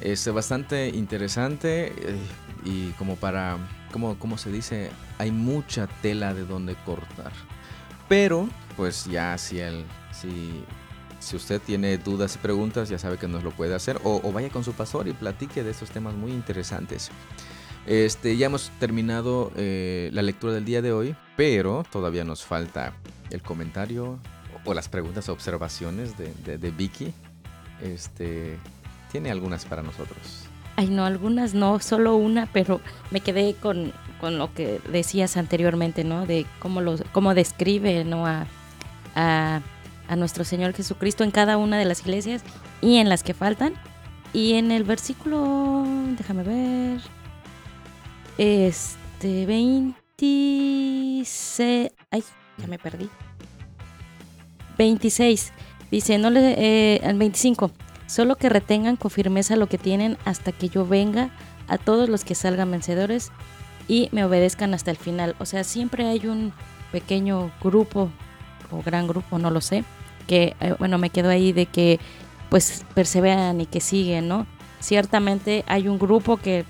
Es 0.00 0.32
bastante 0.32 0.86
interesante 0.90 1.86
eh, 1.88 2.16
y 2.64 2.90
como 2.92 3.16
para, 3.16 3.58
como, 3.90 4.16
como 4.20 4.38
se 4.38 4.52
dice, 4.52 4.92
hay 5.18 5.32
mucha 5.32 5.88
tela 6.00 6.32
de 6.32 6.44
donde 6.44 6.76
cortar. 6.76 7.32
Pero, 8.08 8.48
pues 8.76 9.06
ya 9.06 9.36
si, 9.36 9.58
el, 9.58 9.84
si, 10.12 10.62
si 11.18 11.34
usted 11.34 11.60
tiene 11.60 11.98
dudas 11.98 12.36
y 12.36 12.38
preguntas, 12.38 12.88
ya 12.88 13.00
sabe 13.00 13.18
que 13.18 13.26
nos 13.26 13.42
lo 13.42 13.50
puede 13.50 13.74
hacer. 13.74 14.00
O, 14.04 14.30
vaya 14.30 14.48
con 14.48 14.62
su 14.62 14.74
pastor 14.74 15.08
y 15.08 15.12
platique 15.12 15.64
de 15.64 15.72
estos 15.72 15.90
temas 15.90 16.14
muy 16.14 16.30
interesantes. 16.30 17.10
Este, 17.86 18.36
ya 18.36 18.46
hemos 18.46 18.70
terminado 18.78 19.52
eh, 19.56 20.10
la 20.12 20.22
lectura 20.22 20.52
del 20.52 20.64
día 20.64 20.82
de 20.82 20.92
hoy, 20.92 21.16
pero 21.36 21.84
todavía 21.90 22.24
nos 22.24 22.44
falta 22.44 22.92
el 23.30 23.42
comentario 23.42 24.18
o 24.64 24.74
las 24.74 24.88
preguntas 24.88 25.28
o 25.28 25.32
observaciones 25.32 26.14
de, 26.16 26.70
Vicky. 26.70 27.12
Este, 27.82 28.58
tiene 29.10 29.30
algunas 29.30 29.64
para 29.64 29.82
nosotros. 29.82 30.44
Ay, 30.76 30.88
no, 30.88 31.04
algunas 31.04 31.54
no, 31.54 31.80
solo 31.80 32.16
una, 32.16 32.46
pero 32.52 32.80
me 33.10 33.20
quedé 33.20 33.54
con, 33.54 33.92
lo 34.22 34.52
que 34.54 34.80
decías 34.92 35.36
anteriormente, 35.36 36.04
¿no? 36.04 36.26
De 36.26 36.46
cómo, 36.58 36.80
lo, 36.80 36.96
cómo 37.12 37.34
describe, 37.34 38.04
¿no? 38.04 38.26
A, 38.26 38.46
a, 39.14 39.62
nuestro 40.16 40.44
Señor 40.44 40.74
Jesucristo 40.74 41.22
en 41.24 41.30
cada 41.30 41.56
una 41.56 41.78
de 41.78 41.84
las 41.84 42.00
iglesias 42.00 42.42
y 42.80 42.96
en 42.96 43.08
las 43.08 43.22
que 43.22 43.32
faltan. 43.32 43.74
Y 44.32 44.54
en 44.54 44.70
el 44.70 44.84
versículo, 44.84 45.84
déjame 46.16 46.42
ver, 46.42 47.00
este, 48.40 49.44
26, 49.44 51.92
ay, 52.10 52.24
ya 52.56 52.66
me 52.66 52.78
perdí. 52.78 53.10
26, 54.78 55.52
dice, 55.90 56.16
no 56.16 56.30
le, 56.30 56.54
eh, 56.56 57.02
25, 57.14 57.70
Solo 58.06 58.36
que 58.36 58.48
retengan 58.48 58.96
con 58.96 59.10
firmeza 59.10 59.56
lo 59.56 59.68
que 59.68 59.76
tienen 59.78 60.16
hasta 60.24 60.52
que 60.52 60.70
yo 60.70 60.86
venga 60.86 61.30
a 61.68 61.76
todos 61.78 62.08
los 62.08 62.24
que 62.24 62.34
salgan 62.34 62.70
vencedores 62.70 63.30
y 63.86 64.08
me 64.10 64.24
obedezcan 64.24 64.72
hasta 64.72 64.90
el 64.90 64.96
final. 64.96 65.36
O 65.38 65.44
sea, 65.44 65.62
siempre 65.62 66.06
hay 66.06 66.26
un 66.26 66.54
pequeño 66.90 67.52
grupo 67.62 68.10
o 68.72 68.82
gran 68.82 69.06
grupo, 69.06 69.38
no 69.38 69.50
lo 69.50 69.60
sé, 69.60 69.84
que, 70.26 70.56
eh, 70.60 70.74
bueno, 70.78 70.96
me 70.96 71.10
quedo 71.10 71.28
ahí 71.28 71.52
de 71.52 71.66
que 71.66 72.00
pues 72.48 72.86
perseveran 72.94 73.60
y 73.60 73.66
que 73.66 73.80
siguen, 73.80 74.26
¿no? 74.26 74.46
Ciertamente 74.80 75.62
hay 75.68 75.86
un 75.86 75.98
grupo 75.98 76.38
que, 76.38 76.64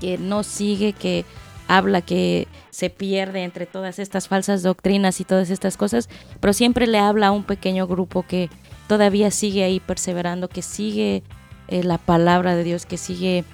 que 0.00 0.18
no 0.18 0.42
sigue, 0.42 0.92
que 0.92 1.24
habla, 1.68 2.00
que 2.00 2.46
se 2.70 2.90
pierde 2.90 3.42
entre 3.42 3.66
todas 3.66 3.98
estas 3.98 4.28
falsas 4.28 4.62
doctrinas 4.62 5.20
y 5.20 5.24
todas 5.24 5.50
estas 5.50 5.76
cosas, 5.76 6.08
pero 6.40 6.52
siempre 6.52 6.86
le 6.86 6.98
habla 6.98 7.28
a 7.28 7.32
un 7.32 7.44
pequeño 7.44 7.86
grupo 7.86 8.22
que 8.22 8.50
todavía 8.86 9.30
sigue 9.30 9.64
ahí 9.64 9.80
perseverando, 9.80 10.48
que 10.48 10.62
sigue 10.62 11.22
eh, 11.68 11.82
la 11.82 11.98
palabra 11.98 12.54
de 12.54 12.64
Dios, 12.64 12.86
que 12.86 12.96
sigue, 12.96 13.44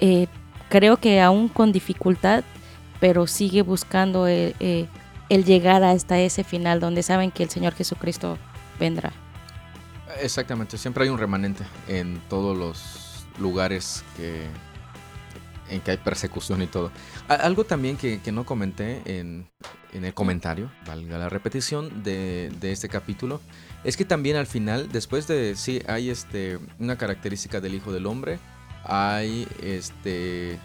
eh, 0.00 0.26
creo 0.68 0.96
que 0.96 1.20
aún 1.20 1.48
con 1.48 1.72
dificultad, 1.72 2.44
pero 2.98 3.26
sigue 3.26 3.62
buscando 3.62 4.26
eh, 4.26 4.88
el 5.28 5.44
llegar 5.44 5.84
hasta 5.84 6.18
ese 6.18 6.44
final 6.44 6.80
donde 6.80 7.02
saben 7.02 7.30
que 7.30 7.42
el 7.42 7.50
Señor 7.50 7.74
Jesucristo 7.74 8.36
vendrá. 8.78 9.12
Exactamente, 10.20 10.76
siempre 10.76 11.04
hay 11.04 11.10
un 11.10 11.18
remanente 11.18 11.64
en 11.86 12.20
todos 12.28 12.56
los 12.56 13.24
lugares 13.38 14.04
que 14.16 14.48
en 15.70 15.80
que 15.80 15.92
hay 15.92 15.96
persecución 15.96 16.62
y 16.62 16.66
todo. 16.66 16.90
Algo 17.28 17.64
también 17.64 17.96
que, 17.96 18.20
no 18.32 18.44
comenté 18.44 19.02
en, 19.18 19.48
el 19.92 20.14
comentario, 20.14 20.70
valga 20.86 21.18
la 21.18 21.28
repetición 21.28 22.02
de, 22.02 22.50
este 22.62 22.88
capítulo, 22.88 23.40
es 23.84 23.96
que 23.96 24.04
también 24.04 24.36
al 24.36 24.46
final, 24.46 24.90
después 24.92 25.26
de, 25.26 25.56
sí, 25.56 25.82
hay 25.86 26.10
este, 26.10 26.58
una 26.78 26.96
característica 26.96 27.60
del 27.60 27.74
Hijo 27.74 27.92
del 27.92 28.06
Hombre, 28.06 28.38
hay 28.84 29.46
este, 29.62 30.58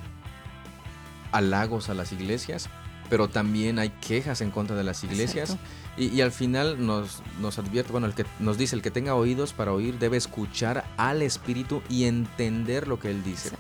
halagos 1.32 1.90
a 1.90 1.94
las 1.94 2.12
iglesias, 2.12 2.70
pero 3.10 3.30
también 3.30 3.80
hay 3.80 3.90
quejas 3.90 4.42
en 4.42 4.52
contra 4.52 4.76
de 4.76 4.84
las 4.84 5.04
iglesias. 5.04 5.58
Y, 5.98 6.20
al 6.20 6.34
final 6.34 6.86
nos, 6.86 7.24
nos 7.40 7.58
advierte, 7.58 7.94
bueno, 7.94 8.08
el 8.08 8.14
que 8.14 8.26
nos 8.40 8.58
dice, 8.58 8.76
el 8.76 8.82
que 8.82 8.92
tenga 8.92 9.16
oídos 9.16 9.54
para 9.54 9.72
oír 9.72 9.98
debe 9.98 10.18
escuchar 10.18 10.84
al 10.98 11.22
Espíritu 11.22 11.82
y 11.90 12.04
entender 12.04 12.90
lo 12.90 13.00
que 13.00 13.12
Él 13.12 13.24
dice. 13.24 13.52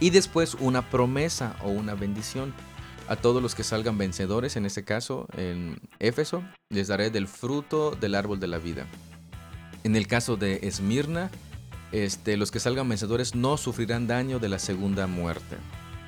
Y 0.00 0.10
después 0.10 0.54
una 0.54 0.90
promesa 0.90 1.56
o 1.62 1.68
una 1.70 1.94
bendición. 1.94 2.54
A 3.08 3.16
todos 3.16 3.42
los 3.42 3.54
que 3.54 3.64
salgan 3.64 3.96
vencedores, 3.96 4.56
en 4.56 4.66
este 4.66 4.84
caso 4.84 5.26
en 5.34 5.80
Éfeso, 5.98 6.44
les 6.68 6.88
daré 6.88 7.10
del 7.10 7.26
fruto 7.26 7.92
del 7.92 8.14
árbol 8.14 8.38
de 8.38 8.48
la 8.48 8.58
vida. 8.58 8.86
En 9.82 9.96
el 9.96 10.06
caso 10.06 10.36
de 10.36 10.60
Esmirna, 10.62 11.30
este, 11.90 12.36
los 12.36 12.50
que 12.50 12.60
salgan 12.60 12.88
vencedores 12.88 13.34
no 13.34 13.56
sufrirán 13.56 14.06
daño 14.06 14.38
de 14.38 14.50
la 14.50 14.58
segunda 14.58 15.06
muerte. 15.06 15.56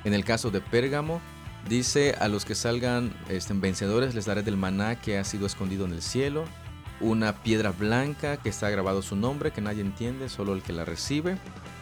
En 0.03 0.13
el 0.13 0.23
caso 0.23 0.51
de 0.51 0.61
Pérgamo, 0.61 1.21
dice 1.67 2.15
a 2.19 2.27
los 2.27 2.45
que 2.45 2.53
salgan 2.53 3.11
este, 3.29 3.53
vencedores 3.53 4.13
les 4.13 4.25
daré 4.25 4.43
del 4.43 4.57
maná 4.57 5.01
que 5.01 5.17
ha 5.17 5.23
sido 5.23 5.47
escondido 5.47 5.85
en 5.85 5.93
el 5.93 6.03
cielo, 6.03 6.45
una 6.99 7.41
piedra 7.41 7.71
blanca 7.71 8.37
que 8.37 8.49
está 8.49 8.69
grabado 8.69 9.01
su 9.01 9.15
nombre, 9.15 9.51
que 9.51 9.61
nadie 9.61 9.81
entiende, 9.81 10.29
solo 10.29 10.53
el 10.53 10.61
que 10.61 10.73
la 10.73 10.85
recibe. 10.85 11.37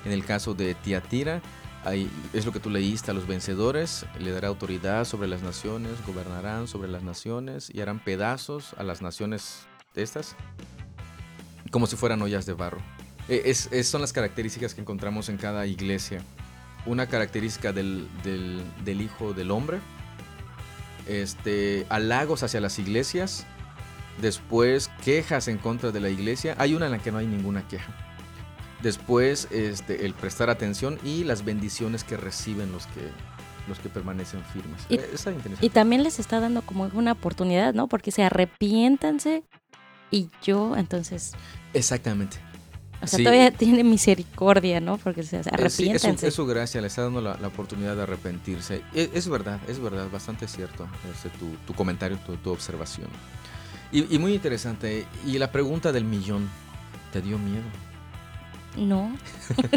En 0.06 0.13
el 0.13 0.24
caso 0.24 0.54
de 0.54 0.76
Tiatira, 0.76 1.41
es 1.86 2.46
lo 2.46 2.52
que 2.52 2.60
tú 2.60 2.70
leíste 2.70 3.12
a 3.12 3.13
los 3.13 3.26
vencedores, 3.26 4.06
le 4.20 4.32
dará 4.32 4.50
autoridad 4.50 5.06
sobre 5.06 5.28
las 5.28 5.42
naciones, 5.42 5.94
gobernarán 6.06 6.68
sobre 6.68 6.89
las 6.89 7.04
naciones 7.04 7.72
y 7.74 7.82
harán 7.82 8.00
pedazos 8.00 8.74
a 8.78 8.84
las 8.84 9.02
naciones 9.02 9.62
de 9.96 10.04
estas, 10.04 10.36
como 11.72 11.88
si 11.88 11.96
fueran 11.96 12.22
ollas 12.22 12.46
de 12.46 12.54
barro. 12.54 12.80
E, 13.30 13.44
es, 13.46 13.70
son 13.88 14.02
las 14.02 14.13
características 14.13 14.74
que 14.74 14.82
encontramos 14.82 15.30
en 15.30 15.38
cada 15.38 15.65
iglesia. 15.65 16.22
Una 16.86 17.08
característica 17.08 17.72
del, 17.72 18.08
del, 18.24 19.02
Hijo 19.02 19.34
del 19.34 19.52
Hombre, 19.52 19.80
este, 21.08 21.86
halagos 21.89 22.44
hacia 22.44 22.62
las 22.62 22.78
iglesias, 22.80 23.46
después 24.22 24.89
quejas 25.04 25.48
en 25.48 25.58
contra 25.58 25.92
de 25.92 26.00
la 26.00 26.10
iglesia. 26.10 26.56
Hay 26.58 26.76
una 26.76 26.86
en 26.86 26.92
la 26.92 27.00
que 27.00 27.12
no 27.12 27.20
hay 27.20 27.28
ninguna 27.28 27.68
queja 27.68 28.09
Después, 28.82 29.48
este, 29.52 30.06
el 30.06 30.13
prestar 30.13 30.50
atención 30.50 31.00
y 31.04 31.24
las 31.24 31.44
bendiciones 31.44 32.04
que 32.04 32.18
reciben 32.18 32.72
los 32.72 32.86
que 32.88 33.02
los 33.68 33.80
que 33.80 33.88
permanecen 33.88 34.44
firmes. 34.52 34.82
Y, 34.89 35.00
y 35.65 35.70
también 35.70 36.04
les 36.04 36.20
está 36.20 36.39
dando 36.39 36.63
como 36.63 36.89
una 36.94 37.13
oportunidad, 37.13 37.74
¿no? 37.74 37.88
Porque 37.88 38.12
se 38.12 38.24
arrepiéntanse 38.24 39.44
y 40.12 40.30
yo 40.42 40.76
entonces... 40.76 41.34
Exactamente. 41.74 42.38
O 43.02 43.08
sea, 43.08 43.20
todavía 43.20 43.52
tiene 43.52 43.84
misericordia, 43.86 44.82
¿no? 44.82 44.98
Porque 44.98 45.24
se 45.24 45.38
arrepiéntanse. 45.38 46.18
Sí, 46.18 46.26
es, 46.26 46.34
su, 46.34 46.46
gracia, 46.46 46.82
le 46.82 46.88
está 46.88 47.04
dando 47.04 47.22
la, 47.22 47.36
oportunidad 47.48 47.96
de 47.96 48.02
arrepentirse. 48.02 48.82
E, 48.94 49.10
es, 49.13 49.30
verdad, 49.30 49.60
es 49.70 49.80
verdad, 49.80 50.10
bastante 50.12 50.48
cierto 50.48 50.88
este, 51.13 51.30
tu, 51.38 51.52
tu, 51.65 51.74
comentario, 51.74 52.18
tu, 52.26 52.36
tu 52.38 52.52
observación. 52.52 53.08
Y, 53.92 54.13
y 54.13 54.20
muy 54.20 54.34
interesante. 54.34 55.06
Y 55.26 55.38
la 55.38 55.52
pregunta 55.52 55.94
del 55.94 56.04
millón, 56.04 56.50
¿te 57.13 57.22
dio 57.22 57.38
miedo? 57.38 57.63
No. 58.80 59.15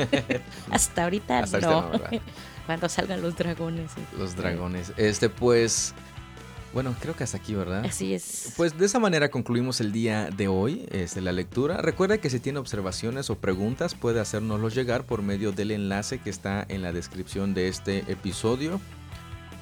hasta 0.71 1.05
ahorita 1.05 1.47
no. 1.61 1.91
Cuando 2.67 2.89
salgan 2.89 3.23
los 3.23 3.37
dragones. 3.37 3.91
Los 4.17 4.37
dragones. 4.37 4.93
Este, 4.97 5.29
pues. 5.29 5.95
Bueno, 6.73 6.95
creo 7.01 7.15
que 7.15 7.23
hasta 7.23 7.37
aquí, 7.37 7.55
¿verdad? 7.55 7.85
Así 7.85 8.15
es. 8.15 8.55
Pues 8.57 8.79
de 8.79 8.87
esa 8.87 8.99
manera 8.99 9.31
concluimos 9.31 9.83
el 9.83 9.93
día 9.93 10.31
de 10.31 10.49
hoy, 10.49 10.87
este, 10.91 11.21
la 11.21 11.33
lectura. 11.33 11.83
Recuerda 11.83 12.17
que 12.17 12.31
si 12.31 12.41
tiene 12.41 12.61
observaciones 12.61 13.29
o 13.29 13.37
preguntas 13.37 13.95
puede 13.95 14.21
hacérnoslo 14.21 14.71
llegar 14.71 15.05
por 15.05 15.21
medio 15.21 15.53
del 15.53 15.71
enlace 15.71 16.19
que 16.19 16.31
está 16.31 16.65
en 16.69 16.81
la 16.81 16.93
descripción 16.93 17.53
de 17.53 17.69
este 17.69 18.11
episodio 18.11 18.81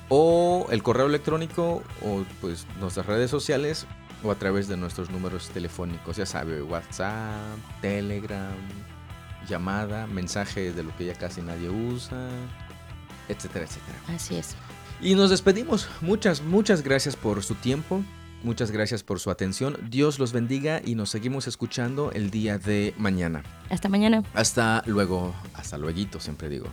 o 0.09 0.69
el 0.71 0.85
correo 0.85 1.07
electrónico 1.07 1.83
o 2.03 2.25
pues 2.41 2.67
nuestras 2.79 3.07
redes 3.07 3.29
sociales 3.29 3.87
o 4.23 4.31
a 4.31 4.35
través 4.35 4.69
de 4.69 4.77
nuestros 4.77 5.11
números 5.11 5.49
telefónicos, 5.49 6.17
ya 6.17 6.27
sabe, 6.27 6.63
WhatsApp, 6.63 7.57
Telegram, 7.81 8.55
llamada, 9.51 10.07
mensaje 10.07 10.73
de 10.73 10.83
lo 10.83 10.97
que 10.97 11.05
ya 11.05 11.15
casi 11.15 11.43
nadie 11.43 11.69
usa, 11.69 12.31
etcétera, 13.29 13.67
etcétera. 13.67 13.99
Así 14.09 14.37
es. 14.37 14.57
Y 15.03 15.15
nos 15.15 15.31
despedimos. 15.31 15.89
Muchas, 16.01 16.43
muchas 16.43 16.83
gracias 16.83 17.17
por 17.17 17.43
su 17.43 17.55
tiempo. 17.55 18.03
Muchas 18.43 18.71
gracias 18.71 19.03
por 19.03 19.21
su 19.21 19.31
atención. 19.31 19.77
Dios 19.91 20.19
los 20.19 20.33
bendiga 20.33 20.81
y 20.83 20.95
nos 20.95 21.11
seguimos 21.11 21.47
escuchando 21.47 22.11
el 22.13 22.31
día 22.31 22.57
de 22.57 22.95
mañana. 22.97 23.43
Hasta 23.69 23.91
mañana. 23.91 24.23
Hasta 24.33 24.83
luego. 24.87 25.35
Hasta 25.53 25.77
luego, 25.77 26.21
siempre 26.21 26.49
digo. 26.49 26.69